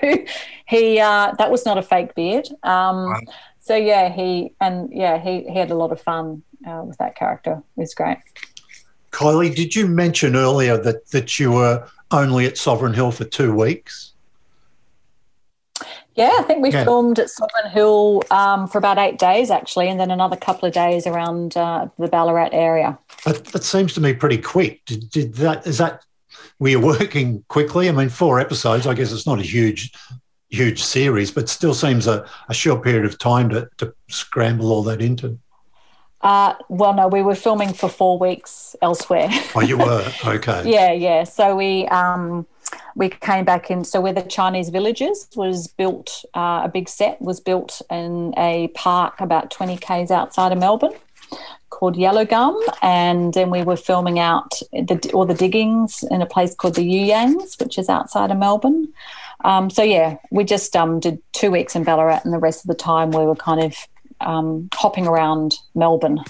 he 0.67 1.01
uh, 1.01 1.33
that 1.39 1.51
was 1.51 1.67
not 1.67 1.79
a 1.79 1.83
fake 1.83 2.15
beard. 2.15 2.49
Um, 2.63 3.15
So 3.63 3.77
yeah, 3.77 4.09
he 4.09 4.55
and 4.61 4.91
yeah 4.93 5.19
he, 5.19 5.45
he 5.45 5.57
had 5.57 5.71
a 5.71 5.77
lot 5.77 5.93
of 5.93 6.01
fun 6.01 6.43
uh, 6.67 6.83
with 6.85 6.99
that 6.99 7.15
character. 7.15 7.63
It 7.77 7.81
was 7.81 7.95
great. 7.95 8.19
Kylie, 9.13 9.55
did 9.55 9.77
you 9.77 9.87
mention 9.87 10.35
earlier 10.35 10.77
that 10.79 11.11
that 11.11 11.39
you 11.39 11.53
were 11.53 11.87
only 12.11 12.47
at 12.47 12.59
Sovereign 12.59 12.93
Hill 12.93 13.13
for 13.13 13.25
two 13.25 13.55
weeks? 13.55 14.12
Yeah, 16.15 16.31
I 16.39 16.43
think 16.43 16.63
we 16.63 16.71
yeah. 16.71 16.85
filmed 16.85 17.19
at 17.19 17.31
Sovereign 17.31 17.71
Hill 17.73 18.23
um, 18.31 18.69
for 18.69 18.79
about 18.79 18.99
eight 18.99 19.19
days 19.19 19.51
actually, 19.51 19.89
and 19.89 19.99
then 19.99 20.11
another 20.11 20.37
couple 20.37 20.67
of 20.67 20.75
days 20.75 21.07
around 21.07 21.57
uh, 21.57 21.89
the 21.99 22.09
Ballarat 22.09 22.51
area. 22.53 22.99
That, 23.25 23.45
that, 23.47 23.65
seems 23.65 23.95
to 23.95 24.01
me 24.01 24.13
pretty 24.13 24.39
quick. 24.39 24.85
Did, 24.85 25.09
did 25.11 25.35
that 25.35 25.67
is 25.67 25.79
that 25.79 26.05
were 26.59 26.69
you 26.69 26.81
working 26.81 27.45
quickly? 27.49 27.89
I 27.89 27.93
mean, 27.93 28.09
four 28.09 28.39
episodes. 28.39 28.87
I 28.87 28.95
guess 28.95 29.11
it's 29.13 29.27
not 29.27 29.39
a 29.39 29.43
huge 29.43 29.93
huge 30.53 30.83
series, 30.83 31.31
but 31.31 31.49
still 31.49 31.75
seems 31.75 32.07
a, 32.07 32.29
a 32.49 32.55
short 32.55 32.85
period 32.85 33.07
of 33.07 33.19
time 33.19 33.49
to, 33.49 33.69
to 33.79 33.95
scramble 34.09 34.71
all 34.71 34.83
that 34.83 35.01
into. 35.01 35.39
Uh, 36.21 36.55
well, 36.69 36.95
no, 36.95 37.09
we 37.09 37.23
were 37.23 37.35
filming 37.35 37.73
for 37.73 37.89
four 37.89 38.19
weeks 38.19 38.77
elsewhere. 38.81 39.29
Oh, 39.57 39.61
you 39.61 39.79
were 39.79 40.07
okay. 40.25 40.71
yeah, 40.71 40.93
yeah. 40.93 41.25
So 41.25 41.57
we 41.57 41.89
um, 41.89 42.47
we 42.95 43.09
came 43.09 43.45
back 43.45 43.71
in. 43.71 43.85
So 43.85 44.01
where 44.01 44.13
the 44.13 44.23
Chinese 44.23 44.69
villages 44.69 45.29
was 45.37 45.69
built, 45.69 46.25
uh, 46.35 46.63
a 46.65 46.71
big 46.73 46.89
set 46.89 47.21
was 47.21 47.41
built 47.41 47.83
in 47.91 48.35
a 48.37 48.69
park 48.75 49.21
about 49.21 49.51
twenty 49.51 49.77
k's 49.77 50.11
outside 50.11 50.53
of 50.53 50.59
Melbourne 50.59 50.95
called 51.71 51.97
Yellow 51.97 52.27
Gum, 52.27 52.61
and 52.83 53.33
then 53.33 53.51
we 53.51 53.63
were 53.63 53.77
filming 53.77 54.19
out 54.19 54.61
the, 54.73 55.11
all 55.15 55.25
the 55.25 55.35
diggings 55.35 56.05
in 56.11 56.21
a 56.21 56.27
place 56.27 56.55
called 56.55 56.75
the 56.75 56.85
You 56.85 57.11
Yangs, 57.11 57.59
which 57.59 57.79
is 57.79 57.89
outside 57.89 58.31
of 58.31 58.37
Melbourne. 58.37 58.93
Um, 59.45 59.71
so 59.71 59.83
yeah, 59.83 60.19
we 60.31 60.45
just 60.45 60.77
um, 60.77 61.01
did 61.01 61.21
two 61.33 61.51
weeks 61.51 61.75
in 61.75 61.83
Ballarat, 61.83 62.21
and 62.25 62.33
the 62.33 62.39
rest 62.39 62.63
of 62.63 62.69
the 62.69 62.75
time 62.75 63.11
we 63.11 63.25
were 63.25 63.35
kind 63.35 63.63
of 63.63 63.75
um, 64.21 64.69
hopping 64.75 65.07
around 65.07 65.57
Melbourne, 65.75 66.21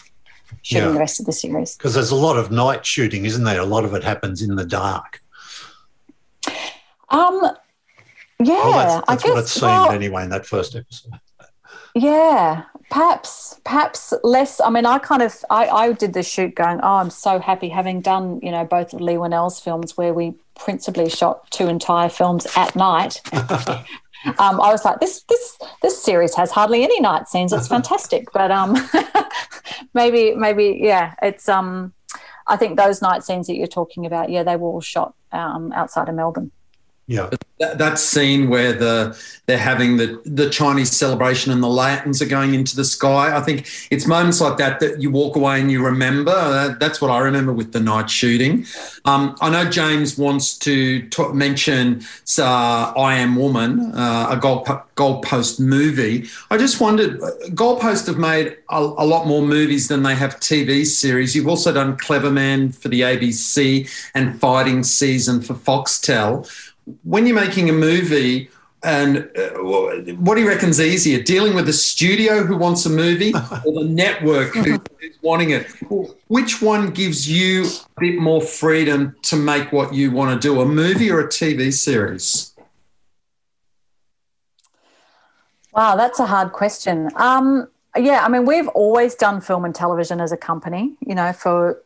shooting 0.63 0.87
yeah. 0.87 0.93
the 0.93 0.99
rest 1.01 1.19
of 1.19 1.27
the 1.27 1.33
series. 1.33 1.77
Because 1.77 1.95
there's 1.95 2.13
a 2.13 2.17
lot 2.17 2.39
of 2.39 2.53
night 2.53 2.87
shooting, 2.87 3.27
isn't 3.27 3.45
there? 3.45 3.61
A 3.61 3.67
lot 3.67 3.85
of 3.85 3.95
it 3.95 4.05
happens 4.05 4.43
in 4.43 4.55
the 4.55 4.65
dark. 4.65 5.21
Um, 7.13 7.57
yeah, 8.41 8.55
well, 8.55 8.73
that's, 8.73 8.95
that's 8.95 9.09
I 9.09 9.15
guess, 9.15 9.35
what 9.35 9.45
it 9.45 9.49
seemed 9.49 9.63
well, 9.63 9.91
anyway 9.91 10.25
in 10.25 10.31
that 10.31 10.47
first 10.47 10.75
episode. 10.75 11.13
Yeah, 11.95 12.65
perhaps, 12.91 13.61
perhaps 13.65 14.15
less. 14.25 14.61
I 14.61 14.71
mean, 14.71 14.87
I 14.87 14.99
kind 14.99 15.23
of, 15.23 15.37
I, 15.51 15.69
I 15.69 15.93
did 15.93 16.15
the 16.15 16.23
shoot 16.23 16.55
going, 16.55 16.81
oh, 16.83 16.95
I'm 16.95 17.11
so 17.11 17.39
happy 17.39 17.69
having 17.69 18.01
done, 18.01 18.41
you 18.43 18.51
know, 18.51 18.65
both 18.65 18.95
of 18.95 19.01
Leigh 19.01 19.19
Whannell's 19.19 19.61
films 19.61 19.97
where 19.97 20.15
we 20.15 20.35
principally 20.59 21.11
shot 21.11 21.51
two 21.51 21.69
entire 21.69 22.09
films 22.09 22.47
at 22.57 22.75
night. 22.75 23.21
um, 23.33 24.61
I 24.61 24.73
was 24.73 24.85
like, 24.85 25.01
this 25.01 25.23
this 25.29 25.59
this 25.83 26.03
series 26.03 26.35
has 26.37 26.51
hardly 26.51 26.83
any 26.83 27.01
night 27.01 27.29
scenes. 27.29 27.53
It's 27.53 27.69
fantastic, 27.69 28.33
but 28.33 28.51
um, 28.51 28.77
maybe 29.95 30.35
maybe 30.35 30.81
yeah, 30.83 31.15
it's 31.23 31.49
um, 31.49 31.93
I 32.47 32.57
think 32.57 32.79
those 32.79 33.03
night 33.03 33.23
scenes 33.23 33.47
that 33.49 33.57
you're 33.57 33.67
talking 33.67 34.07
about, 34.07 34.31
yeah, 34.31 34.43
they 34.43 34.57
were 34.57 34.69
all 34.69 34.81
shot 34.81 35.15
um, 35.33 35.73
outside 35.73 36.09
of 36.09 36.15
Melbourne. 36.15 36.53
Yeah. 37.09 37.31
That, 37.59 37.79
that, 37.79 37.99
scene 37.99 38.49
where 38.49 38.73
the 38.73 39.21
they're 39.47 39.59
having 39.59 39.97
the 39.97 40.21
the 40.25 40.49
Chinese 40.49 40.97
celebration 40.97 41.53
and 41.53 41.63
the 41.63 41.69
lanterns 41.69 42.23
are 42.23 42.27
going 42.27 42.55
into 42.55 42.77
the 42.77 42.85
sky. 42.85 43.37
I 43.37 43.41
think 43.41 43.69
it's 43.91 44.07
moments 44.07 44.41
like 44.41 44.57
that 44.59 44.79
that 44.81 45.03
you 45.03 45.11
walk 45.11 45.37
away 45.37 45.61
and 45.61 45.71
you 45.71 45.85
remember. 45.85 46.33
Uh, 46.33 46.75
that's 46.79 47.01
what 47.01 47.11
I 47.11 47.19
remember 47.19 47.53
with 47.53 47.73
the 47.73 47.81
night 47.81 48.09
shooting. 48.09 48.67
Um, 49.05 49.37
I 49.41 49.51
know 49.51 49.69
James 49.69 50.17
wants 50.17 50.57
to 50.59 51.03
t- 51.09 51.33
mention 51.33 52.03
uh, 52.39 52.93
I 52.97 53.17
Am 53.17 53.37
Woman, 53.37 53.93
uh, 53.95 54.29
a 54.31 54.37
Gold 54.37 54.67
Goldpost 54.97 55.59
movie. 55.59 56.29
I 56.51 56.59
just 56.59 56.81
wondered, 56.81 57.21
Goldpost 57.51 58.07
have 58.07 58.19
made 58.19 58.57
a, 58.71 58.79
a 58.79 59.07
lot 59.07 59.27
more 59.27 59.43
movies 59.43 59.89
than 59.89 60.03
they 60.03 60.15
have 60.15 60.39
TV 60.39 60.85
series. 60.85 61.35
You've 61.35 61.49
also 61.49 61.73
done 61.73 61.97
Clever 61.97 62.31
Man 62.31 62.71
for 62.73 62.89
the 62.89 63.01
ABC 63.01 63.89
and 64.15 64.39
Fighting 64.39 64.83
Season 64.83 65.41
for 65.41 65.55
Foxtel 65.55 66.49
when 67.03 67.27
you're 67.27 67.37
making 67.37 67.71
a 67.71 67.73
movie, 67.73 68.51
and 68.85 69.31
uh, 69.37 69.51
what 70.17 70.35
do 70.35 70.41
you 70.41 70.49
reckon's 70.49 70.81
easier, 70.81 71.23
dealing 71.23 71.55
with 71.55 71.67
the 71.67 71.73
studio 71.73 72.43
who 72.43 72.57
wants 72.57 72.85
a 72.85 72.91
movie 72.91 73.33
or 73.65 73.85
the 73.85 73.89
network 73.89 74.55
who's 74.55 74.81
wanting 75.23 75.51
it? 75.51 75.71
Which 76.27 76.61
one 76.61 76.91
gives 76.91 77.31
you 77.31 77.65
a 77.97 78.01
bit 78.01 78.19
more 78.19 78.41
freedom 78.41 79.15
to 79.23 79.37
make 79.37 79.73
what 79.73 79.95
you 79.95 80.11
want 80.11 80.41
to 80.41 80.49
do, 80.49 80.61
a 80.61 80.67
movie 80.67 81.11
or 81.11 81.21
a 81.21 81.29
TV 81.29 81.73
series? 81.73 82.55
Wow, 85.73 85.97
that's 85.97 86.19
a 86.19 86.27
hard 86.27 86.53
question. 86.53 87.09
Um, 87.15 87.69
yeah, 87.97 88.25
I 88.25 88.29
mean, 88.29 88.47
we've 88.47 88.69
always 88.69 89.15
done 89.15 89.41
film 89.41 89.65
and 89.65 89.75
television 89.75 90.21
as 90.21 90.33
a 90.33 90.37
company, 90.37 90.97
you 91.01 91.15
know, 91.15 91.33
for 91.33 91.82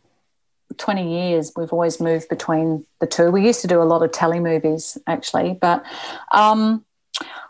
20 0.78 1.30
years 1.30 1.52
we've 1.56 1.72
always 1.72 2.00
moved 2.00 2.28
between 2.28 2.84
the 3.00 3.06
two. 3.06 3.30
We 3.30 3.44
used 3.44 3.60
to 3.62 3.66
do 3.66 3.82
a 3.82 3.84
lot 3.84 4.02
of 4.02 4.12
telly 4.12 4.40
movies 4.40 4.98
actually 5.06 5.58
but 5.60 5.84
um, 6.32 6.84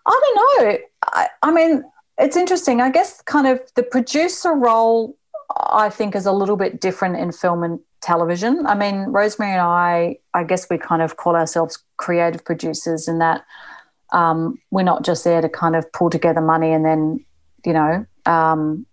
i 0.06 0.20
don't 0.22 0.36
know. 0.36 0.78
I, 1.04 1.28
I, 1.42 1.50
mean 1.50 1.84
it's 2.18 2.36
interesting. 2.36 2.80
I 2.80 2.90
guess 2.90 3.20
kind 3.22 3.46
of 3.46 3.60
the 3.74 3.82
producer 3.82 4.52
role 4.52 5.16
i 5.56 5.88
think 5.88 6.14
is 6.14 6.26
a 6.26 6.32
little 6.32 6.56
bit 6.56 6.80
different 6.80 7.16
in 7.16 7.32
film 7.32 7.62
and 7.62 7.80
television. 8.00 8.66
I 8.66 8.74
mean 8.74 9.06
rosemary 9.06 9.52
and 9.52 9.60
i 9.60 10.18
i 10.34 10.44
guess 10.44 10.68
we 10.70 10.78
kind 10.78 11.02
of 11.02 11.16
call 11.16 11.34
ourselves 11.34 11.82
creative 11.96 12.44
producers 12.44 13.08
in 13.08 13.18
that 13.18 13.44
um, 14.12 14.60
we're 14.70 14.84
not 14.84 15.04
just 15.04 15.24
there 15.24 15.40
to 15.40 15.48
kind 15.48 15.74
of 15.74 15.90
pull 15.92 16.10
together 16.10 16.40
money 16.40 16.72
and 16.72 16.84
then 16.84 17.24
you 17.64 17.72
know 17.72 18.06
um, 18.26 18.86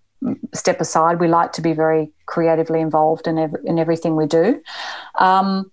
step 0.53 0.81
aside. 0.81 1.19
We 1.19 1.27
like 1.27 1.51
to 1.53 1.61
be 1.61 1.73
very 1.73 2.11
creatively 2.25 2.79
involved 2.79 3.27
in 3.27 3.37
every, 3.37 3.59
in 3.65 3.79
everything 3.79 4.15
we 4.15 4.25
do. 4.25 4.61
Um, 5.15 5.71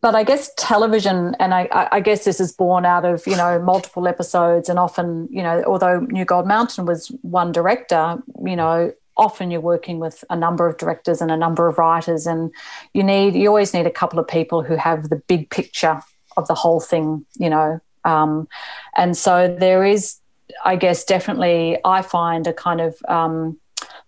but 0.00 0.14
I 0.14 0.22
guess 0.22 0.50
television, 0.56 1.34
and 1.40 1.52
I, 1.52 1.88
I, 1.90 1.98
guess 2.00 2.24
this 2.24 2.38
is 2.38 2.52
born 2.52 2.84
out 2.84 3.04
of 3.04 3.26
you 3.26 3.36
know 3.36 3.58
multiple 3.60 4.06
episodes, 4.06 4.68
and 4.68 4.78
often 4.78 5.28
you 5.30 5.42
know 5.42 5.62
although 5.66 6.00
New 6.00 6.24
Gold 6.24 6.46
Mountain 6.46 6.86
was 6.86 7.08
one 7.22 7.50
director, 7.50 8.22
you 8.44 8.54
know 8.54 8.92
often 9.16 9.50
you're 9.50 9.60
working 9.60 9.98
with 9.98 10.22
a 10.30 10.36
number 10.36 10.68
of 10.68 10.78
directors 10.78 11.20
and 11.20 11.32
a 11.32 11.36
number 11.36 11.66
of 11.66 11.78
writers, 11.78 12.26
and 12.26 12.52
you 12.94 13.02
need 13.02 13.34
you 13.34 13.48
always 13.48 13.74
need 13.74 13.86
a 13.86 13.90
couple 13.90 14.20
of 14.20 14.28
people 14.28 14.62
who 14.62 14.76
have 14.76 15.08
the 15.08 15.16
big 15.16 15.50
picture 15.50 16.00
of 16.36 16.46
the 16.46 16.54
whole 16.54 16.80
thing, 16.80 17.26
you 17.36 17.50
know. 17.50 17.80
Um, 18.04 18.48
and 18.96 19.16
so 19.16 19.54
there 19.58 19.84
is 19.84 20.18
I 20.64 20.76
guess 20.76 21.04
definitely 21.04 21.78
I 21.84 22.02
find 22.02 22.46
a 22.46 22.52
kind 22.52 22.80
of 22.80 22.96
um, 23.08 23.58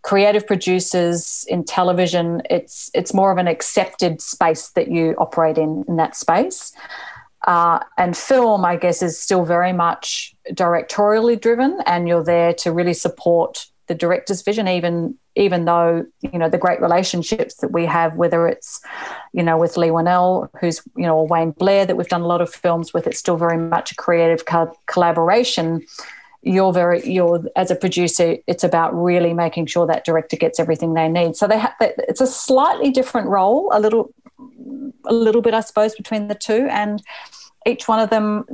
creative 0.03 0.47
producers 0.47 1.45
in 1.49 1.65
television. 1.65 2.43
It's 2.49 2.91
it's 2.95 3.15
more 3.15 3.31
of 3.31 3.39
an 3.39 3.49
accepted 3.49 4.21
space 4.21 4.71
that 4.71 4.91
you 4.91 5.15
operate 5.19 5.59
in 5.59 5.85
in 5.89 5.97
that 5.97 6.17
space. 6.17 6.73
Uh, 7.47 7.83
and 7.97 8.17
film, 8.17 8.67
I 8.67 8.77
guess, 8.77 9.01
is 9.03 9.19
still 9.19 9.47
very 9.47 9.73
much 9.73 10.35
directorially 10.51 11.41
driven, 11.41 11.79
and 11.87 12.07
you're 12.07 12.25
there 12.25 12.53
to 12.55 12.71
really 12.71 12.93
support 12.93 13.67
the 13.87 13.95
director's 13.95 14.43
vision, 14.43 14.69
even 14.69 15.17
even 15.37 15.65
though 15.65 16.05
you 16.21 16.39
know 16.39 16.49
the 16.49 16.59
great 16.59 16.81
relationships 16.81 17.57
that 17.57 17.73
we 17.73 17.87
have, 17.87 18.17
whether 18.17 18.47
it's 18.47 18.81
you 19.33 19.43
know 19.43 19.57
with 19.57 19.77
Leigh 19.77 19.91
Whannell, 19.91 20.51
who's 20.61 20.83
you 20.97 21.05
know 21.05 21.17
or 21.17 21.27
Wayne 21.27 21.53
Blair 21.53 21.87
that 21.87 21.97
we've 21.97 22.09
done 22.09 22.21
a 22.21 22.27
lot 22.27 22.41
of 22.41 22.53
films 22.53 22.93
with. 22.93 23.07
It's 23.07 23.19
still 23.19 23.37
very 23.37 23.59
much 23.59 23.93
a 23.93 23.95
creative 23.95 24.45
co- 24.45 24.77
collaboration 24.87 25.87
you're 26.43 26.73
very 26.73 27.07
you're 27.07 27.45
as 27.57 27.71
a 27.71 27.77
producer 27.77 28.37
it's 28.47 28.65
about 28.65 28.95
really 28.95 29.35
making 29.35 29.67
sure 29.67 29.87
that 29.87 30.05
director 30.05 30.37
gets 30.37 30.59
everything 30.59 30.95
they 30.95 31.09
need. 31.09 31.37
So 31.37 31.47
they 31.47 31.59
have 31.59 31.75
it's 31.81 32.21
a 32.21 32.27
slightly 32.27 32.91
different 32.91 33.29
role 33.29 33.71
a 33.73 33.81
little 33.81 34.13
a 35.05 35.13
little 35.13 35.43
bit 35.43 35.55
i 35.55 35.61
suppose 35.61 35.95
between 35.95 36.29
the 36.29 36.35
two 36.35 36.67
and 36.71 37.03
each 37.67 37.89
one 37.89 38.01
of 38.01 38.09
them 38.09 38.45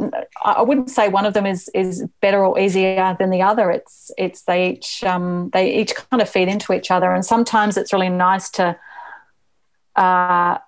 i 0.44 0.62
wouldn't 0.62 0.90
say 0.90 1.08
one 1.08 1.24
of 1.24 1.34
them 1.34 1.46
is 1.46 1.68
is 1.74 2.04
better 2.20 2.44
or 2.44 2.58
easier 2.58 3.16
than 3.20 3.30
the 3.30 3.42
other. 3.42 3.70
It's 3.70 4.10
it's 4.18 4.42
they 4.42 4.70
each 4.70 5.04
um, 5.04 5.50
they 5.52 5.76
each 5.76 5.94
kind 5.94 6.20
of 6.20 6.28
feed 6.28 6.48
into 6.48 6.72
each 6.72 6.90
other 6.90 7.12
and 7.12 7.24
sometimes 7.24 7.76
it's 7.76 7.92
really 7.92 8.08
nice 8.08 8.50
to 8.50 8.76
uh, 9.94 10.58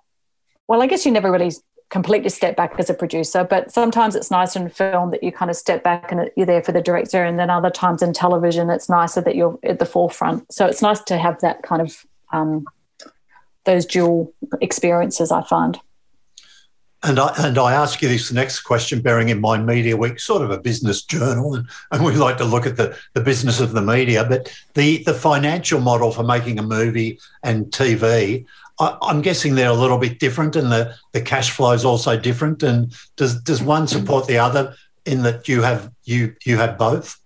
well 0.68 0.82
i 0.82 0.86
guess 0.86 1.04
you 1.04 1.10
never 1.10 1.32
really 1.32 1.50
completely 1.90 2.28
step 2.28 2.56
back 2.56 2.74
as 2.78 2.90
a 2.90 2.94
producer, 2.94 3.44
but 3.44 3.72
sometimes 3.72 4.14
it's 4.14 4.30
nice 4.30 4.56
in 4.56 4.68
film 4.68 5.10
that 5.10 5.22
you 5.22 5.32
kind 5.32 5.50
of 5.50 5.56
step 5.56 5.82
back 5.82 6.12
and 6.12 6.30
you're 6.36 6.46
there 6.46 6.62
for 6.62 6.72
the 6.72 6.82
director, 6.82 7.24
and 7.24 7.38
then 7.38 7.50
other 7.50 7.70
times 7.70 8.02
in 8.02 8.12
television 8.12 8.70
it's 8.70 8.88
nicer 8.88 9.20
that 9.20 9.36
you're 9.36 9.58
at 9.62 9.78
the 9.78 9.86
forefront. 9.86 10.52
So 10.52 10.66
it's 10.66 10.82
nice 10.82 11.00
to 11.04 11.18
have 11.18 11.40
that 11.40 11.62
kind 11.62 11.80
of 11.80 12.04
um, 12.32 12.66
those 13.64 13.86
dual 13.86 14.32
experiences. 14.60 15.32
I 15.32 15.42
find. 15.42 15.80
And 17.04 17.20
I, 17.20 17.32
and 17.38 17.56
I 17.58 17.74
ask 17.74 18.02
you 18.02 18.08
this 18.08 18.32
next 18.32 18.62
question, 18.62 19.00
bearing 19.00 19.28
in 19.28 19.40
mind 19.40 19.66
Media 19.66 19.96
Week, 19.96 20.18
sort 20.18 20.42
of 20.42 20.50
a 20.50 20.58
business 20.58 21.02
journal, 21.04 21.54
and, 21.54 21.68
and 21.92 22.04
we 22.04 22.16
like 22.16 22.38
to 22.38 22.44
look 22.44 22.66
at 22.66 22.76
the, 22.76 22.98
the 23.14 23.20
business 23.20 23.60
of 23.60 23.72
the 23.72 23.80
media, 23.80 24.24
but 24.28 24.52
the, 24.74 25.04
the 25.04 25.14
financial 25.14 25.80
model 25.80 26.10
for 26.10 26.24
making 26.24 26.58
a 26.58 26.62
movie 26.62 27.20
and 27.44 27.66
TV, 27.66 28.44
I, 28.80 29.10
am 29.10 29.22
guessing 29.22 29.54
they're 29.54 29.70
a 29.70 29.74
little 29.74 29.98
bit 29.98 30.18
different, 30.18 30.56
and 30.56 30.70
the, 30.70 30.94
the 31.12 31.20
cash 31.20 31.50
flow 31.50 31.72
is 31.72 31.84
also 31.84 32.18
different. 32.18 32.62
And 32.62 32.92
does 33.16 33.40
does 33.42 33.62
one 33.62 33.86
support 33.86 34.26
the 34.26 34.38
other 34.38 34.74
in 35.04 35.22
that 35.22 35.48
you 35.48 35.62
have 35.62 35.90
you 36.04 36.34
you 36.44 36.56
have 36.58 36.78
both? 36.78 37.18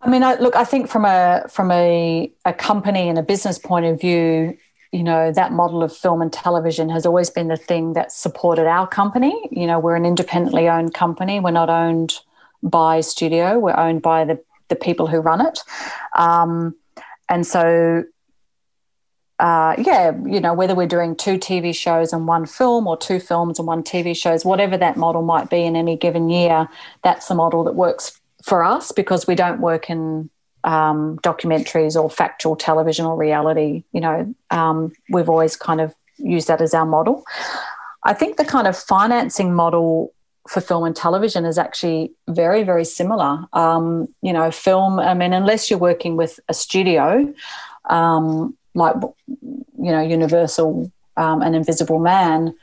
I 0.00 0.10
mean, 0.10 0.22
I, 0.22 0.34
look, 0.34 0.54
I 0.54 0.64
think 0.64 0.88
from 0.88 1.04
a 1.04 1.44
from 1.48 1.70
a, 1.70 2.30
a 2.44 2.52
company 2.52 3.08
and 3.08 3.18
a 3.18 3.22
business 3.22 3.58
point 3.58 3.86
of 3.86 4.00
view, 4.00 4.56
you 4.92 5.02
know, 5.02 5.32
that 5.32 5.52
model 5.52 5.82
of 5.82 5.96
film 5.96 6.20
and 6.20 6.32
television 6.32 6.90
has 6.90 7.06
always 7.06 7.30
been 7.30 7.48
the 7.48 7.56
thing 7.56 7.94
that 7.94 8.12
supported 8.12 8.66
our 8.66 8.86
company. 8.86 9.34
You 9.50 9.66
know, 9.66 9.78
we're 9.78 9.96
an 9.96 10.04
independently 10.04 10.68
owned 10.68 10.92
company. 10.92 11.40
We're 11.40 11.52
not 11.52 11.70
owned 11.70 12.20
by 12.62 13.00
studio. 13.00 13.58
We're 13.58 13.76
owned 13.76 14.02
by 14.02 14.24
the 14.24 14.42
the 14.68 14.76
people 14.76 15.06
who 15.06 15.20
run 15.20 15.44
it. 15.44 15.60
Um, 16.16 16.74
and 17.28 17.46
so 17.46 18.04
uh, 19.40 19.74
yeah, 19.78 20.12
you 20.24 20.40
know, 20.40 20.54
whether 20.54 20.74
we're 20.74 20.86
doing 20.86 21.16
two 21.16 21.38
TV 21.38 21.74
shows 21.74 22.12
and 22.12 22.26
one 22.26 22.46
film 22.46 22.86
or 22.86 22.96
two 22.96 23.18
films 23.18 23.58
and 23.58 23.66
one 23.66 23.82
TV 23.82 24.16
shows, 24.16 24.44
whatever 24.44 24.76
that 24.76 24.96
model 24.96 25.22
might 25.22 25.50
be 25.50 25.64
in 25.64 25.74
any 25.74 25.96
given 25.96 26.28
year, 26.28 26.68
that's 27.02 27.28
the 27.28 27.34
model 27.34 27.64
that 27.64 27.74
works 27.74 28.20
for 28.44 28.62
us 28.62 28.92
because 28.92 29.26
we 29.26 29.34
don't 29.34 29.60
work 29.60 29.90
in 29.90 30.30
um, 30.62 31.18
documentaries 31.18 32.00
or 32.00 32.08
factual 32.08 32.54
television 32.54 33.06
or 33.06 33.16
reality. 33.16 33.82
You 33.92 34.00
know, 34.00 34.34
um, 34.50 34.92
we've 35.10 35.28
always 35.28 35.56
kind 35.56 35.80
of 35.80 35.94
used 36.16 36.46
that 36.48 36.60
as 36.60 36.72
our 36.72 36.86
model. 36.86 37.24
I 38.04 38.14
think 38.14 38.36
the 38.36 38.44
kind 38.44 38.66
of 38.66 38.76
financing 38.76 39.52
model 39.52 40.12
for 40.48 40.60
film 40.60 40.84
and 40.84 40.94
television 40.94 41.44
is 41.44 41.58
actually 41.58 42.12
very, 42.28 42.62
very 42.62 42.84
similar. 42.84 43.46
Um, 43.52 44.08
you 44.22 44.32
know, 44.32 44.50
film, 44.50 45.00
I 45.00 45.14
mean, 45.14 45.32
unless 45.32 45.70
you're 45.70 45.78
working 45.78 46.16
with 46.16 46.38
a 46.48 46.54
studio, 46.54 47.32
um, 47.88 48.56
like 48.74 48.96
you 49.34 49.92
know 49.92 50.00
Universal 50.00 50.90
um, 51.16 51.42
and 51.42 51.54
Invisible 51.54 51.98
Man, 51.98 52.54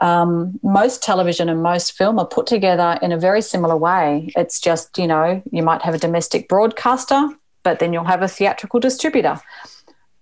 um, 0.00 0.58
most 0.62 1.02
television 1.02 1.48
and 1.48 1.62
most 1.62 1.92
film 1.92 2.18
are 2.18 2.26
put 2.26 2.46
together 2.46 2.98
in 3.02 3.12
a 3.12 3.18
very 3.18 3.42
similar 3.42 3.76
way. 3.76 4.30
It's 4.36 4.60
just 4.60 4.98
you 4.98 5.06
know 5.06 5.42
you 5.50 5.62
might 5.62 5.82
have 5.82 5.94
a 5.94 5.98
domestic 5.98 6.48
broadcaster, 6.48 7.28
but 7.62 7.78
then 7.78 7.92
you'll 7.92 8.04
have 8.04 8.22
a 8.22 8.28
theatrical 8.28 8.80
distributor. 8.80 9.40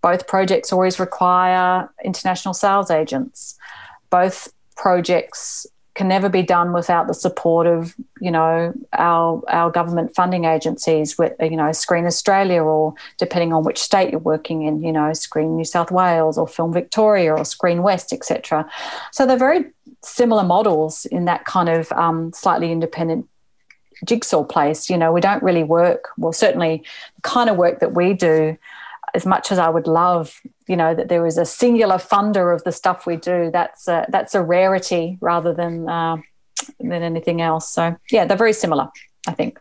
Both 0.00 0.26
projects 0.26 0.72
always 0.72 1.00
require 1.00 1.90
international 2.04 2.54
sales 2.54 2.90
agents. 2.90 3.58
Both 4.10 4.52
projects 4.76 5.66
can 5.98 6.06
never 6.06 6.28
be 6.28 6.44
done 6.44 6.72
without 6.72 7.08
the 7.08 7.12
support 7.12 7.66
of 7.66 7.96
you 8.20 8.30
know 8.30 8.72
our 8.92 9.42
our 9.48 9.68
government 9.68 10.14
funding 10.14 10.44
agencies 10.44 11.18
with 11.18 11.32
you 11.40 11.56
know 11.56 11.72
Screen 11.72 12.06
Australia 12.06 12.62
or 12.62 12.94
depending 13.18 13.52
on 13.52 13.64
which 13.64 13.78
state 13.78 14.12
you're 14.12 14.20
working 14.20 14.62
in 14.62 14.80
you 14.80 14.92
know 14.92 15.12
Screen 15.12 15.56
New 15.56 15.64
South 15.64 15.90
Wales 15.90 16.38
or 16.38 16.46
Film 16.46 16.72
Victoria 16.72 17.34
or 17.34 17.44
Screen 17.44 17.82
West 17.82 18.12
etc. 18.12 18.64
So 19.10 19.26
they're 19.26 19.36
very 19.36 19.64
similar 20.04 20.44
models 20.44 21.04
in 21.06 21.24
that 21.24 21.44
kind 21.46 21.68
of 21.68 21.90
um, 21.90 22.32
slightly 22.32 22.70
independent 22.70 23.28
jigsaw 24.04 24.44
place. 24.44 24.88
You 24.88 24.98
know 24.98 25.12
we 25.12 25.20
don't 25.20 25.42
really 25.42 25.64
work 25.64 26.10
well 26.16 26.32
certainly 26.32 26.84
the 27.16 27.22
kind 27.22 27.50
of 27.50 27.56
work 27.56 27.80
that 27.80 27.94
we 27.94 28.14
do 28.14 28.56
as 29.14 29.26
much 29.26 29.50
as 29.52 29.58
I 29.58 29.68
would 29.68 29.86
love, 29.86 30.40
you 30.66 30.76
know, 30.76 30.94
that 30.94 31.08
there 31.08 31.26
is 31.26 31.38
a 31.38 31.44
singular 31.44 31.96
funder 31.96 32.54
of 32.54 32.64
the 32.64 32.72
stuff 32.72 33.06
we 33.06 33.16
do, 33.16 33.50
that's 33.52 33.88
a, 33.88 34.06
that's 34.08 34.34
a 34.34 34.42
rarity 34.42 35.18
rather 35.20 35.52
than 35.52 35.88
uh, 35.88 36.16
than 36.80 37.02
anything 37.02 37.40
else. 37.40 37.70
So 37.70 37.96
yeah, 38.10 38.24
they're 38.24 38.36
very 38.36 38.52
similar, 38.52 38.88
I 39.26 39.32
think. 39.32 39.58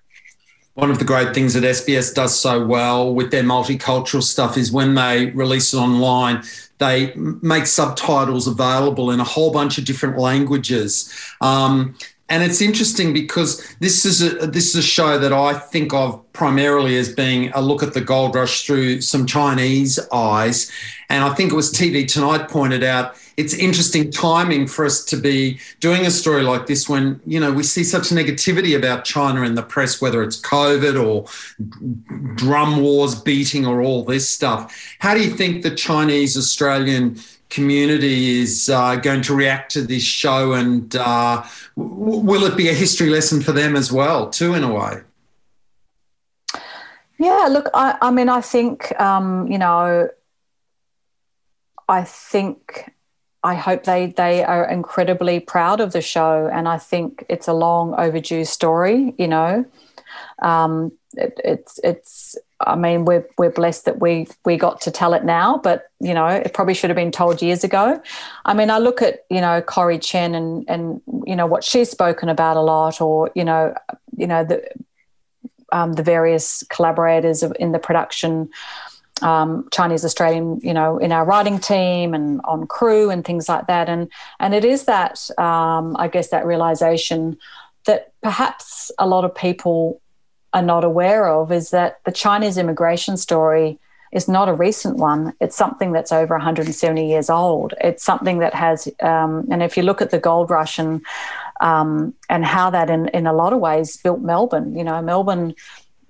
One 0.73 0.91
of 0.91 0.99
the 0.99 1.05
great 1.05 1.33
things 1.33 1.55
that 1.55 1.63
SBS 1.63 2.13
does 2.13 2.39
so 2.39 2.63
well 2.63 3.13
with 3.13 3.31
their 3.31 3.41
multicultural 3.41 4.21
stuff 4.21 4.57
is 4.57 4.71
when 4.71 4.93
they 4.93 5.31
release 5.31 5.73
it 5.73 5.77
online, 5.77 6.43
they 6.77 7.15
make 7.15 7.65
subtitles 7.65 8.47
available 8.47 9.09
in 9.09 9.19
a 9.19 9.23
whole 9.23 9.51
bunch 9.51 9.79
of 9.79 9.85
different 9.85 10.19
languages. 10.19 11.11
Um, 11.41 11.95
and 12.29 12.43
it's 12.43 12.61
interesting 12.61 13.13
because 13.13 13.75
this 13.79 14.05
is 14.05 14.21
a 14.21 14.47
this 14.47 14.69
is 14.69 14.75
a 14.75 14.81
show 14.81 15.17
that 15.17 15.31
I 15.31 15.53
think 15.53 15.93
of 15.93 16.21
primarily 16.33 16.97
as 16.97 17.13
being 17.13 17.51
a 17.53 17.61
look 17.61 17.81
at 17.81 17.93
the 17.93 18.01
gold 18.01 18.35
rush 18.35 18.65
through 18.65 19.01
some 19.01 19.25
Chinese 19.25 19.97
eyes. 20.11 20.71
And 21.09 21.23
I 21.23 21.33
think 21.33 21.51
it 21.51 21.55
was 21.55 21.71
TV 21.71 22.07
Tonight 22.07 22.49
pointed 22.49 22.83
out 22.83 23.15
it's 23.37 23.53
interesting 23.53 24.11
timing 24.11 24.67
for 24.67 24.83
us 24.83 25.05
to 25.05 25.15
be 25.15 25.59
doing 25.79 26.05
a 26.07 26.11
story 26.11 26.41
like 26.41 26.65
this 26.65 26.89
when 26.89 27.21
you 27.25 27.39
know 27.39 27.53
we 27.53 27.63
see 27.63 27.83
such 27.83 28.09
negativity 28.09 28.75
about 28.75 29.05
China 29.05 29.43
in 29.43 29.55
the 29.55 29.63
press, 29.63 30.01
whether 30.01 30.21
it's 30.21 30.41
COVID 30.41 31.01
or 31.01 31.27
drum 32.35 32.81
wars 32.81 33.15
beating 33.15 33.65
or 33.65 33.81
all 33.81 34.03
this 34.03 34.29
stuff. 34.29 34.95
How 34.99 35.13
do 35.13 35.23
you 35.23 35.29
think 35.29 35.63
the 35.63 35.73
Chinese 35.73 36.35
Australian 36.35 37.19
community 37.49 38.39
is 38.39 38.69
uh, 38.69 38.95
going 38.95 39.21
to 39.23 39.35
react 39.35 39.71
to 39.71 39.81
this 39.81 40.03
show 40.03 40.53
and 40.53 40.95
uh, 40.95 41.43
w- 41.75 42.19
will 42.19 42.43
it 42.43 42.57
be 42.57 42.69
a 42.69 42.73
history 42.73 43.09
lesson 43.09 43.41
for 43.41 43.51
them 43.51 43.75
as 43.75 43.91
well 43.91 44.29
too 44.29 44.53
in 44.53 44.63
a 44.63 44.73
way? 44.73 45.01
Yeah 47.17 47.47
look 47.49 47.69
i, 47.73 47.97
I 48.01 48.11
mean 48.11 48.29
i 48.29 48.41
think 48.41 48.99
um, 49.01 49.47
you 49.51 49.57
know 49.57 50.09
i 51.89 52.03
think 52.03 52.93
i 53.43 53.55
hope 53.55 53.85
they 53.85 54.07
they 54.07 54.43
are 54.43 54.69
incredibly 54.69 55.39
proud 55.39 55.79
of 55.79 55.93
the 55.93 56.01
show 56.01 56.47
and 56.53 56.67
i 56.67 56.77
think 56.77 57.25
it's 57.27 57.47
a 57.47 57.53
long 57.53 57.95
overdue 57.97 58.45
story 58.45 59.15
you 59.17 59.27
know. 59.27 59.65
Um, 60.41 60.91
it, 61.13 61.39
it's 61.43 61.79
it's 61.83 62.37
I 62.59 62.75
mean, 62.75 63.05
we're 63.05 63.27
we're 63.37 63.51
blessed 63.51 63.85
that 63.85 63.99
we 63.99 64.27
we 64.43 64.57
got 64.57 64.81
to 64.81 64.91
tell 64.91 65.13
it 65.13 65.23
now, 65.23 65.59
but 65.63 65.91
you 65.99 66.13
know, 66.13 66.27
it 66.27 66.53
probably 66.53 66.73
should 66.73 66.89
have 66.89 66.97
been 66.97 67.11
told 67.11 67.41
years 67.41 67.63
ago. 67.63 68.01
I 68.45 68.53
mean, 68.53 68.71
I 68.71 68.79
look 68.79 69.01
at 69.01 69.25
you 69.29 69.41
know 69.41 69.61
Corrie 69.61 69.99
Chen 69.99 70.33
and 70.33 70.65
and 70.67 71.01
you 71.25 71.35
know 71.35 71.45
what 71.45 71.63
she's 71.63 71.91
spoken 71.91 72.29
about 72.29 72.57
a 72.57 72.61
lot, 72.61 72.99
or 72.99 73.31
you 73.35 73.43
know, 73.43 73.75
you 74.15 74.25
know 74.25 74.43
the 74.43 74.67
um, 75.71 75.93
the 75.93 76.03
various 76.03 76.63
collaborators 76.69 77.43
in 77.43 77.73
the 77.73 77.79
production, 77.79 78.49
um, 79.21 79.67
Chinese 79.71 80.03
Australian, 80.03 80.59
you 80.63 80.73
know, 80.73 80.97
in 80.97 81.11
our 81.11 81.25
writing 81.25 81.59
team 81.59 82.13
and 82.13 82.41
on 82.45 82.65
crew 82.65 83.11
and 83.11 83.23
things 83.23 83.47
like 83.47 83.67
that, 83.67 83.87
and 83.87 84.11
and 84.39 84.55
it 84.55 84.65
is 84.65 84.85
that 84.85 85.29
um, 85.37 85.95
I 85.99 86.07
guess 86.07 86.29
that 86.29 86.45
realization 86.45 87.37
that 87.85 88.11
perhaps 88.21 88.91
a 88.97 89.07
lot 89.07 89.25
of 89.25 89.33
people 89.33 90.01
are 90.57 90.61
not 90.61 90.83
aware 90.83 91.27
of 91.29 91.51
is 91.51 91.69
that 91.69 91.99
the 92.03 92.11
Chinese 92.11 92.57
immigration 92.57 93.15
story 93.17 93.79
is 94.11 94.27
not 94.27 94.49
a 94.49 94.53
recent 94.53 94.97
one. 94.97 95.33
It's 95.39 95.55
something 95.55 95.91
that's 95.91 96.11
over 96.11 96.33
170 96.35 97.07
years 97.07 97.29
old. 97.29 97.73
It's 97.81 98.03
something 98.03 98.39
that 98.39 98.53
has, 98.53 98.87
um, 99.01 99.47
and 99.51 99.61
if 99.61 99.77
you 99.77 99.83
look 99.83 100.01
at 100.01 100.11
the 100.11 100.19
gold 100.19 100.49
rush 100.49 100.79
and 100.79 101.01
um, 101.59 102.13
and 102.29 102.45
how 102.45 102.69
that, 102.69 102.89
in 102.89 103.07
in 103.09 103.25
a 103.25 103.33
lot 103.33 103.51
of 103.51 103.59
ways, 103.59 103.97
built 103.97 104.21
Melbourne. 104.21 104.75
You 104.75 104.83
know, 104.83 105.01
Melbourne. 105.01 105.55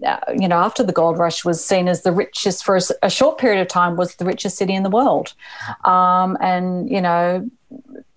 Uh, 0.05 0.19
you 0.37 0.47
know, 0.47 0.57
after 0.57 0.83
the 0.83 0.93
gold 0.93 1.17
rush 1.17 1.43
was 1.43 1.63
seen 1.63 1.87
as 1.87 2.03
the 2.03 2.11
richest 2.11 2.63
for 2.63 2.77
a, 2.77 2.81
a 3.03 3.09
short 3.09 3.37
period 3.39 3.59
of 3.59 3.67
time, 3.67 3.95
was 3.95 4.15
the 4.15 4.25
richest 4.25 4.57
city 4.57 4.75
in 4.75 4.83
the 4.83 4.89
world, 4.89 5.33
um, 5.85 6.37
and 6.39 6.89
you 6.89 7.01
know, 7.01 7.49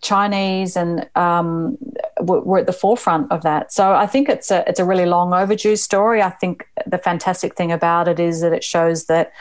Chinese 0.03 0.77
and 0.77 1.09
um, 1.16 1.79
were 2.21 2.59
at 2.59 2.66
the 2.66 2.73
forefront 2.73 3.33
of 3.33 3.43
that. 3.43 3.73
So 3.73 3.95
I 3.95 4.07
think 4.07 4.29
it's 4.29 4.51
a 4.51 4.62
it's 4.69 4.81
a 4.81 4.85
really 4.85 5.07
long 5.07 5.33
overdue 5.33 5.77
story. 5.77 6.23
I 6.23 6.31
think 6.31 6.69
the 6.87 6.99
fantastic 6.99 7.57
thing 7.57 7.73
about 7.73 8.09
it 8.09 8.21
is 8.21 8.40
that 8.43 8.53
it 8.53 8.62
shows 8.62 9.07
that 9.07 9.33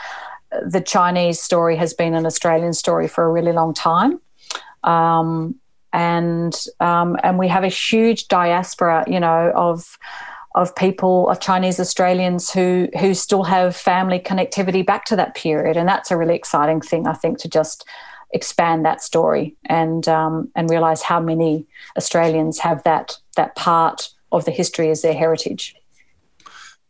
the 0.65 0.82
Chinese 0.82 1.41
story 1.41 1.75
has 1.75 1.93
been 1.93 2.15
an 2.15 2.25
Australian 2.25 2.73
story 2.73 3.08
for 3.08 3.23
a 3.23 3.30
really 3.30 3.52
long 3.52 3.73
time. 3.73 4.19
Um, 4.84 5.56
and 5.91 6.56
um, 6.80 7.17
and 7.23 7.38
we 7.38 7.47
have 7.47 7.63
a 7.63 7.69
huge 7.69 8.28
diaspora, 8.28 9.04
you 9.08 9.19
know, 9.19 9.52
of 9.56 9.97
of 10.55 10.75
people 10.75 11.29
of 11.29 11.39
Chinese 11.39 11.79
Australians 11.79 12.51
who 12.51 12.89
who 12.99 13.13
still 13.13 13.43
have 13.43 13.75
family 13.75 14.19
connectivity 14.19 14.85
back 14.85 15.05
to 15.05 15.15
that 15.15 15.35
period, 15.35 15.77
and 15.77 15.88
that's 15.88 16.12
a 16.12 16.17
really 16.17 16.35
exciting 16.35 16.81
thing, 16.81 17.07
I 17.07 17.13
think, 17.13 17.38
to 17.39 17.49
just 17.49 17.85
expand 18.31 18.85
that 18.85 19.01
story 19.01 19.55
and 19.65 20.07
um, 20.07 20.49
and 20.55 20.69
realize 20.69 21.01
how 21.01 21.19
many 21.19 21.65
Australians 21.97 22.59
have 22.59 22.83
that 22.83 23.17
that 23.35 23.55
part 23.55 24.09
of 24.31 24.45
the 24.45 24.51
history 24.51 24.89
as 24.89 25.01
their 25.01 25.13
heritage. 25.13 25.75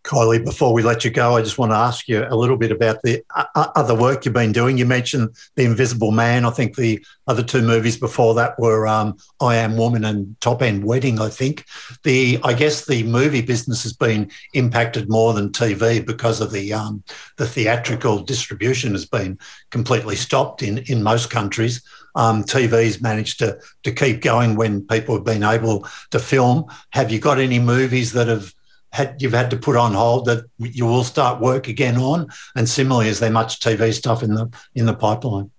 Kylie, 0.10 0.44
before 0.44 0.74
we 0.74 0.82
let 0.82 1.06
you 1.06 1.12
go, 1.12 1.38
I 1.38 1.44
just 1.44 1.60
want 1.60 1.72
to 1.72 1.76
ask 1.76 2.08
you 2.08 2.26
a 2.28 2.36
little 2.36 2.58
bit 2.58 2.72
about 2.72 3.00
the 3.04 3.24
other 3.56 3.94
work 3.94 4.26
you've 4.26 4.34
been 4.34 4.52
doing. 4.52 4.76
You 4.76 4.88
mentioned 4.88 5.30
The 5.56 5.66
Invisible 5.66 6.10
Man. 6.10 6.46
I 6.46 6.50
think 6.50 6.76
the 6.76 7.06
other 7.28 7.44
two 7.44 7.62
movies 7.62 7.96
before 7.96 8.34
that 8.34 8.58
were 8.58 8.88
um, 8.88 9.18
I 9.40 9.58
Am 9.58 9.78
Woman 9.78 10.04
and 10.04 10.36
Top 10.42 10.64
End 10.64 10.84
Wedding. 10.84 11.22
I 11.22 11.30
think 11.30 11.64
the 12.02 12.40
I 12.44 12.54
guess 12.54 12.88
the 12.88 13.04
movie 13.04 13.44
business 13.44 13.84
has 13.84 13.94
been 13.94 14.32
impacted 14.56 15.12
more 15.12 15.32
than 15.34 15.52
TV 15.52 16.04
because 16.04 16.42
of 16.42 16.52
the 16.52 16.74
um, 16.74 17.04
the 17.38 17.46
theatrical 17.46 18.18
distribution 18.18 18.94
has 18.94 19.06
been 19.06 19.38
completely 19.70 20.16
stopped 20.16 20.64
in 20.64 20.80
in 20.88 21.04
most 21.04 21.30
countries. 21.30 21.84
Um, 22.16 22.44
TV's 22.44 23.00
managed 23.00 23.38
to 23.40 23.60
to 23.84 23.92
keep 23.92 24.22
going 24.22 24.56
when 24.56 24.88
people 24.88 25.14
have 25.14 25.24
been 25.24 25.44
able 25.44 25.88
to 26.10 26.18
film. 26.18 26.66
Have 26.94 27.12
you 27.12 27.20
got 27.20 27.38
any 27.38 27.60
movies 27.60 28.14
that 28.14 28.28
have 28.28 28.56
had 28.92 29.22
you've 29.22 29.34
had 29.34 29.52
to 29.52 29.58
put 29.58 29.76
on 29.76 29.94
hold 29.94 30.26
that 30.26 30.46
you 30.58 30.86
will 30.86 31.04
start 31.04 31.42
work 31.42 31.68
again 31.68 31.98
on? 31.98 32.28
And 32.56 32.68
similarly, 32.68 33.10
is 33.10 33.20
there 33.20 33.30
much 33.30 33.60
TV 33.60 33.94
stuff 33.94 34.24
in 34.24 34.34
the 34.34 34.50
in 34.76 34.86
the 34.86 34.94
pipeline? 34.94 35.52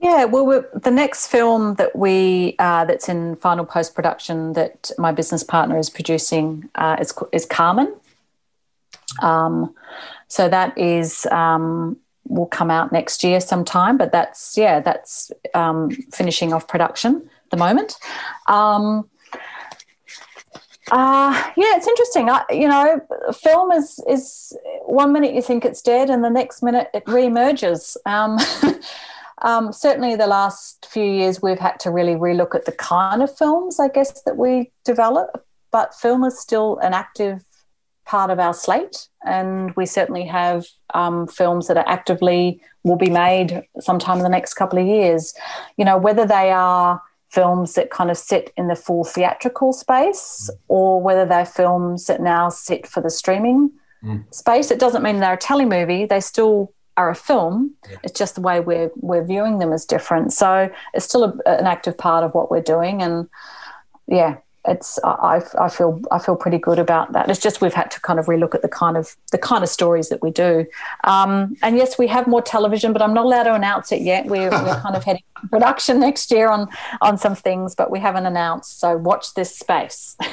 Yeah, 0.00 0.24
well, 0.24 0.64
the 0.74 0.90
next 0.90 1.28
film 1.28 1.74
that 1.76 1.96
we 1.96 2.54
uh, 2.58 2.84
that's 2.84 3.08
in 3.08 3.36
final 3.36 3.64
post 3.64 3.94
production 3.94 4.52
that 4.52 4.90
my 4.98 5.10
business 5.10 5.42
partner 5.42 5.78
is 5.78 5.90
producing 5.90 6.68
uh, 6.74 6.96
is 7.00 7.14
is 7.32 7.46
Carmen. 7.46 7.94
Um, 9.22 9.74
so 10.28 10.48
that 10.48 10.76
is 10.76 11.26
um, 11.26 11.96
will 12.28 12.46
come 12.46 12.70
out 12.70 12.92
next 12.92 13.24
year 13.24 13.40
sometime, 13.40 13.96
but 13.96 14.12
that's 14.12 14.56
yeah, 14.56 14.80
that's 14.80 15.32
um, 15.54 15.90
finishing 16.12 16.52
off 16.52 16.68
production 16.68 17.28
at 17.44 17.50
the 17.50 17.56
moment. 17.56 17.96
Um, 18.48 19.08
uh, 20.92 21.50
yeah, 21.56 21.76
it's 21.76 21.88
interesting. 21.88 22.30
I, 22.30 22.44
you 22.50 22.68
know, 22.68 23.00
film 23.32 23.72
is 23.72 24.00
is 24.08 24.56
one 24.84 25.12
minute 25.12 25.34
you 25.34 25.42
think 25.42 25.64
it's 25.64 25.82
dead, 25.82 26.10
and 26.10 26.22
the 26.22 26.30
next 26.30 26.62
minute 26.62 26.88
it 26.94 27.02
re-emerges. 27.06 27.96
Um, 28.06 28.38
um, 29.42 29.72
certainly, 29.72 30.14
the 30.14 30.28
last 30.28 30.86
few 30.88 31.04
years 31.04 31.42
we've 31.42 31.58
had 31.58 31.80
to 31.80 31.90
really 31.90 32.14
relook 32.14 32.54
at 32.54 32.66
the 32.66 32.72
kind 32.72 33.22
of 33.22 33.36
films, 33.36 33.80
I 33.80 33.88
guess, 33.88 34.22
that 34.22 34.36
we 34.36 34.70
develop. 34.84 35.44
But 35.72 35.94
film 35.94 36.22
is 36.24 36.38
still 36.38 36.78
an 36.78 36.94
active 36.94 37.42
part 38.04 38.30
of 38.30 38.38
our 38.38 38.54
slate, 38.54 39.08
and 39.24 39.74
we 39.74 39.86
certainly 39.86 40.24
have 40.26 40.66
um, 40.94 41.26
films 41.26 41.66
that 41.66 41.76
are 41.76 41.88
actively 41.88 42.60
will 42.84 42.96
be 42.96 43.10
made 43.10 43.64
sometime 43.80 44.18
in 44.18 44.22
the 44.22 44.28
next 44.28 44.54
couple 44.54 44.78
of 44.78 44.86
years. 44.86 45.34
You 45.76 45.84
know, 45.84 45.98
whether 45.98 46.24
they 46.24 46.52
are 46.52 47.02
films 47.36 47.74
that 47.74 47.90
kind 47.90 48.10
of 48.10 48.16
sit 48.16 48.50
in 48.56 48.68
the 48.68 48.74
full 48.74 49.04
theatrical 49.04 49.72
space 49.72 50.50
mm. 50.50 50.56
or 50.68 51.02
whether 51.02 51.26
they're 51.26 51.44
films 51.44 52.06
that 52.06 52.20
now 52.22 52.48
sit 52.48 52.86
for 52.86 53.02
the 53.02 53.10
streaming 53.10 53.70
mm. 54.02 54.24
space. 54.34 54.70
It 54.70 54.80
doesn't 54.80 55.02
mean 55.02 55.20
they're 55.20 55.34
a 55.34 55.38
telemovie, 55.38 56.08
they 56.08 56.20
still 56.20 56.72
are 56.96 57.10
a 57.10 57.14
film. 57.14 57.74
Yeah. 57.90 57.98
It's 58.04 58.18
just 58.18 58.36
the 58.36 58.40
way 58.40 58.60
we're, 58.60 58.90
we're 58.96 59.26
viewing 59.32 59.58
them 59.58 59.72
is 59.74 59.84
different. 59.84 60.32
So 60.32 60.70
it's 60.94 61.04
still 61.04 61.24
a, 61.24 61.32
an 61.60 61.66
active 61.66 61.98
part 61.98 62.24
of 62.24 62.32
what 62.32 62.50
we're 62.50 62.62
doing. 62.62 63.02
And 63.02 63.28
yeah, 64.06 64.38
it's 64.68 64.98
I, 65.04 65.42
I 65.58 65.68
feel 65.68 66.00
I 66.10 66.18
feel 66.18 66.36
pretty 66.36 66.58
good 66.58 66.78
about 66.78 67.12
that. 67.12 67.28
It's 67.30 67.40
just 67.40 67.60
we've 67.60 67.74
had 67.74 67.90
to 67.92 68.00
kind 68.00 68.18
of 68.18 68.26
relook 68.26 68.54
at 68.54 68.62
the 68.62 68.68
kind 68.68 68.96
of 68.96 69.16
the 69.32 69.38
kind 69.38 69.62
of 69.62 69.70
stories 69.70 70.08
that 70.08 70.22
we 70.22 70.30
do. 70.30 70.66
Um, 71.04 71.56
and 71.62 71.76
yes, 71.76 71.98
we 71.98 72.06
have 72.08 72.26
more 72.26 72.42
television, 72.42 72.92
but 72.92 73.02
I'm 73.02 73.14
not 73.14 73.24
allowed 73.24 73.44
to 73.44 73.54
announce 73.54 73.92
it 73.92 74.02
yet. 74.02 74.26
We're, 74.26 74.50
we're 74.50 74.80
kind 74.80 74.96
of 74.96 75.04
heading 75.08 75.22
production 75.50 76.00
next 76.00 76.30
year 76.30 76.48
on 76.48 76.68
on 77.00 77.18
some 77.18 77.34
things, 77.34 77.74
but 77.74 77.90
we 77.90 78.00
haven't 78.00 78.26
announced. 78.26 78.80
So 78.80 78.96
watch 78.96 79.34
this 79.34 79.56
space. 79.56 80.16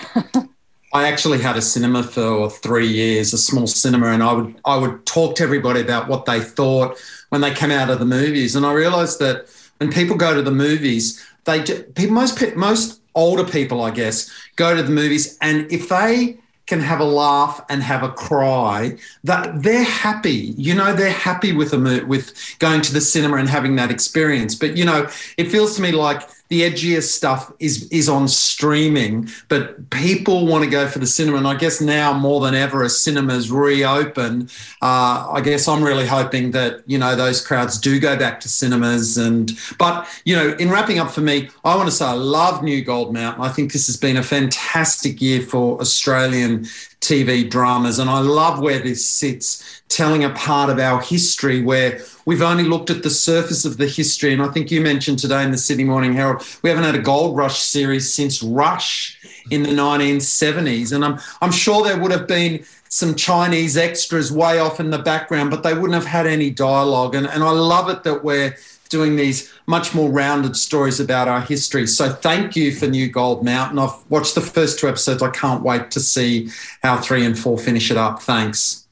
I 0.94 1.08
actually 1.08 1.40
had 1.40 1.58
a 1.58 1.62
cinema 1.62 2.04
for 2.04 2.52
three 2.52 2.88
years, 2.88 3.34
a 3.34 3.38
small 3.38 3.66
cinema, 3.66 4.08
and 4.08 4.22
I 4.22 4.34
would 4.34 4.56
I 4.66 4.78
would 4.78 5.06
talk 5.06 5.36
to 5.38 5.44
everybody 5.44 5.82
about 5.82 6.08
what 6.08 6.26
they 6.26 6.40
thought 6.40 7.00
when 7.30 7.42
they 7.42 7.54
came 7.54 7.72
out 7.72 7.90
of 7.90 8.00
the 8.00 8.06
movies, 8.06 8.56
and 8.56 8.66
I 8.66 8.74
realised 8.74 9.20
that 9.20 9.48
when 9.78 9.92
people 9.92 10.16
go 10.16 10.36
to 10.36 10.42
the 10.42 10.52
movies, 10.52 11.26
they 11.46 11.64
people 11.64 12.14
most 12.14 12.56
most 12.56 13.02
older 13.16 13.44
people, 13.44 13.82
I 13.82 13.92
guess, 13.92 14.32
go 14.56 14.76
to 14.76 14.84
the 14.84 14.92
movies, 14.92 15.38
and 15.42 15.72
if 15.72 15.90
they 15.90 16.38
can 16.66 16.80
have 16.80 17.00
a 17.00 17.06
laugh 17.06 17.64
and 17.70 17.84
have 17.84 18.04
a 18.04 18.10
cry 18.10 18.98
that 19.24 19.64
they're 19.64 19.84
happy. 19.84 20.54
You 20.58 20.74
know 20.74 20.94
they're 20.94 21.12
happy 21.12 21.52
with 21.52 21.74
a 21.74 22.06
with 22.08 22.34
going 22.60 22.82
to 22.82 22.94
the 22.94 23.02
cinema 23.02 23.38
and 23.38 23.50
having 23.50 23.76
that 23.76 23.92
experience. 23.92 24.56
But 24.56 24.78
you 24.78 24.86
know 24.86 25.10
it 25.38 25.52
feels 25.52 25.76
to 25.76 25.82
me 25.82 25.92
like 25.92 26.22
the 26.50 26.62
edgiest 26.62 27.12
stuff 27.12 27.52
is 27.60 27.88
is 27.90 28.08
on 28.08 28.28
streaming, 28.28 29.30
but 29.48 29.90
people 29.90 30.46
want 30.46 30.64
to 30.64 30.70
go 30.70 30.88
for 30.88 31.00
the 31.00 31.08
cinema. 31.08 31.38
And 31.38 31.48
I 31.48 31.56
guess 31.56 31.82
now 31.82 32.14
more 32.14 32.42
than 32.42 32.54
ever, 32.54 32.84
as 32.84 33.00
cinemas 33.00 33.50
reopen, 33.50 34.50
uh, 34.82 35.30
I 35.32 35.42
guess 35.42 35.68
I'm 35.68 35.84
really 35.84 36.06
hoping 36.06 36.52
that 36.52 36.84
you 36.86 36.98
know 36.98 37.16
those 37.16 37.46
crowds 37.46 37.80
do 37.80 38.00
go 38.00 38.18
back 38.18 38.40
to 38.42 38.50
cinemas. 38.50 39.18
And 39.18 39.52
but 39.80 40.08
you 40.26 40.36
know, 40.36 40.52
in 40.60 40.70
wrapping 40.70 41.00
up 41.00 41.12
for 41.12 41.22
me, 41.22 41.50
I 41.64 41.76
want 41.76 41.90
to 41.90 41.96
say 41.96 42.06
I 42.06 42.14
love 42.14 42.62
New 42.62 42.84
Gold 42.84 43.14
Mountain. 43.14 43.44
I 43.44 43.50
think 43.50 43.72
this 43.72 43.88
has 43.88 43.98
been 43.98 44.18
a 44.18 44.24
fantastic 44.24 45.22
year 45.22 45.42
for 45.42 45.80
Australian 45.80 46.68
TV 47.04 47.50
dramas. 47.50 48.00
And 48.00 48.10
I 48.10 48.20
love 48.20 48.60
where 48.60 48.80
this 48.80 49.06
sits, 49.06 49.83
telling 49.94 50.24
a 50.24 50.30
part 50.32 50.70
of 50.70 50.80
our 50.80 51.02
history 51.02 51.62
where 51.62 52.02
we've 52.26 52.42
only 52.42 52.64
looked 52.64 52.90
at 52.90 53.04
the 53.04 53.10
surface 53.10 53.64
of 53.64 53.78
the 53.78 53.88
history. 53.88 54.34
And 54.34 54.42
I 54.42 54.48
think 54.48 54.72
you 54.72 54.82
mentioned 54.82 55.20
today 55.20 55.44
in 55.44 55.52
the 55.52 55.58
Sydney 55.58 55.84
Morning 55.84 56.14
Herald, 56.14 56.46
we 56.64 56.70
haven't 56.70 56.86
had 56.86 56.96
a 56.96 57.02
Gold 57.02 57.38
Rush 57.38 57.62
series 57.62 58.14
since 58.14 58.42
Rush 58.42 59.20
in 59.52 59.64
the 59.64 59.70
1970s. 59.70 60.94
And 60.94 61.06
I'm, 61.06 61.20
I'm 61.42 61.52
sure 61.52 61.84
there 61.84 62.00
would 62.00 62.12
have 62.12 62.28
been 62.28 62.66
some 62.90 63.16
Chinese 63.16 63.78
extras 63.78 64.32
way 64.32 64.60
off 64.60 64.80
in 64.80 64.90
the 64.90 65.00
background, 65.00 65.52
but 65.52 65.64
they 65.64 65.74
wouldn't 65.74 65.94
have 65.94 66.06
had 66.06 66.28
any 66.28 66.50
dialogue. 66.50 67.16
And, 67.16 67.28
and 67.28 67.44
I 67.44 67.52
love 67.52 67.90
it 67.90 68.04
that 68.04 68.24
we're 68.24 68.56
doing 68.90 69.16
these 69.16 69.52
much 69.66 69.96
more 69.96 70.10
rounded 70.12 70.56
stories 70.56 71.00
about 71.00 71.28
our 71.28 71.42
history. 71.42 71.88
So 71.88 72.12
thank 72.12 72.56
you 72.56 72.72
for 72.72 72.88
New 72.88 73.10
Gold 73.10 73.44
Mountain. 73.44 73.80
I've 73.80 73.96
watched 74.10 74.36
the 74.36 74.42
first 74.42 74.80
two 74.80 74.88
episodes. 74.88 75.24
I 75.24 75.32
can't 75.32 75.64
wait 75.64 75.90
to 75.92 76.00
see 76.00 76.50
how 76.84 76.98
three 76.98 77.26
and 77.26 77.38
four 77.38 77.58
finish 77.58 77.90
it 77.90 77.98
up. 77.98 78.22
Thanks. 78.22 78.83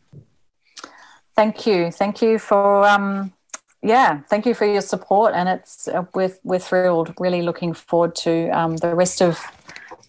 Thank 1.42 1.66
you. 1.66 1.90
Thank 1.90 2.22
you 2.22 2.38
for 2.38 2.86
um, 2.88 3.34
yeah. 3.82 4.22
Thank 4.30 4.46
you 4.46 4.54
for 4.54 4.68
your 4.68 4.84
support, 4.84 5.34
and 5.34 5.50
it's 5.50 5.88
uh, 5.88 6.04
we're 6.14 6.38
we're 6.44 6.60
thrilled. 6.60 7.16
Really 7.20 7.42
looking 7.42 7.74
forward 7.74 8.14
to 8.18 8.50
um, 8.50 8.78
the 8.78 8.94
rest 8.94 9.24
of 9.24 9.40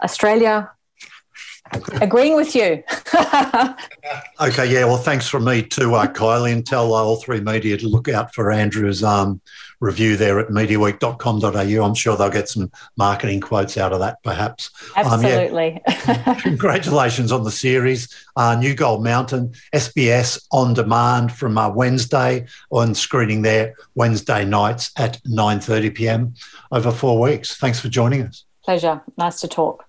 Australia 0.03 0.71
agreeing 2.01 2.37
with 2.37 2.55
you. 2.55 2.83
okay, 4.41 4.73
yeah. 4.73 4.85
Well, 4.85 4.97
thanks 4.97 5.29
from 5.29 5.45
me 5.45 5.63
too, 5.63 5.95
uh, 5.95 6.07
Kylie, 6.07 6.53
and 6.53 6.67
tell 6.67 6.95
uh, 6.95 7.03
All3Media 7.03 7.79
to 7.81 7.89
look 7.89 8.09
out 8.09 8.35
for 8.35 8.51
Andrew's 8.51 9.03
um, 9.03 9.41
review 9.81 10.17
there 10.17 10.39
at 10.39 10.49
mediaweek.com.au. 10.49 11.85
I'm 11.85 11.95
sure 11.95 12.17
they'll 12.17 12.31
get 12.31 12.49
some 12.49 12.71
marketing 12.97 13.41
quotes 13.41 13.77
out 13.77 13.93
of 13.93 13.99
that, 13.99 14.23
perhaps. 14.23 14.71
Absolutely. 14.97 15.75
Um, 15.75 15.95
yeah. 16.07 16.35
Congratulations 16.41 17.33
on 17.33 17.45
the 17.45 17.51
series. 17.51 18.09
Uh, 18.37 18.55
New 18.55 18.75
Gold 18.75 19.03
Mountain, 19.03 19.55
SBS 19.75 20.47
on 20.53 20.73
demand 20.75 21.33
from 21.33 21.59
uh, 21.59 21.69
Wednesday 21.69 22.47
on 22.71 22.95
screening 22.95 23.43
there 23.43 23.75
Wednesday 23.95 24.45
nights 24.45 24.93
at 24.97 25.21
9.30 25.25 25.95
p.m. 25.95 26.35
over 26.71 26.93
four 26.93 27.21
weeks. 27.21 27.57
Thanks 27.57 27.81
for 27.81 27.89
joining 27.89 28.23
us. 28.23 28.45
Pleasure. 28.65 29.03
Nice 29.19 29.41
to 29.41 29.49
talk. 29.49 29.85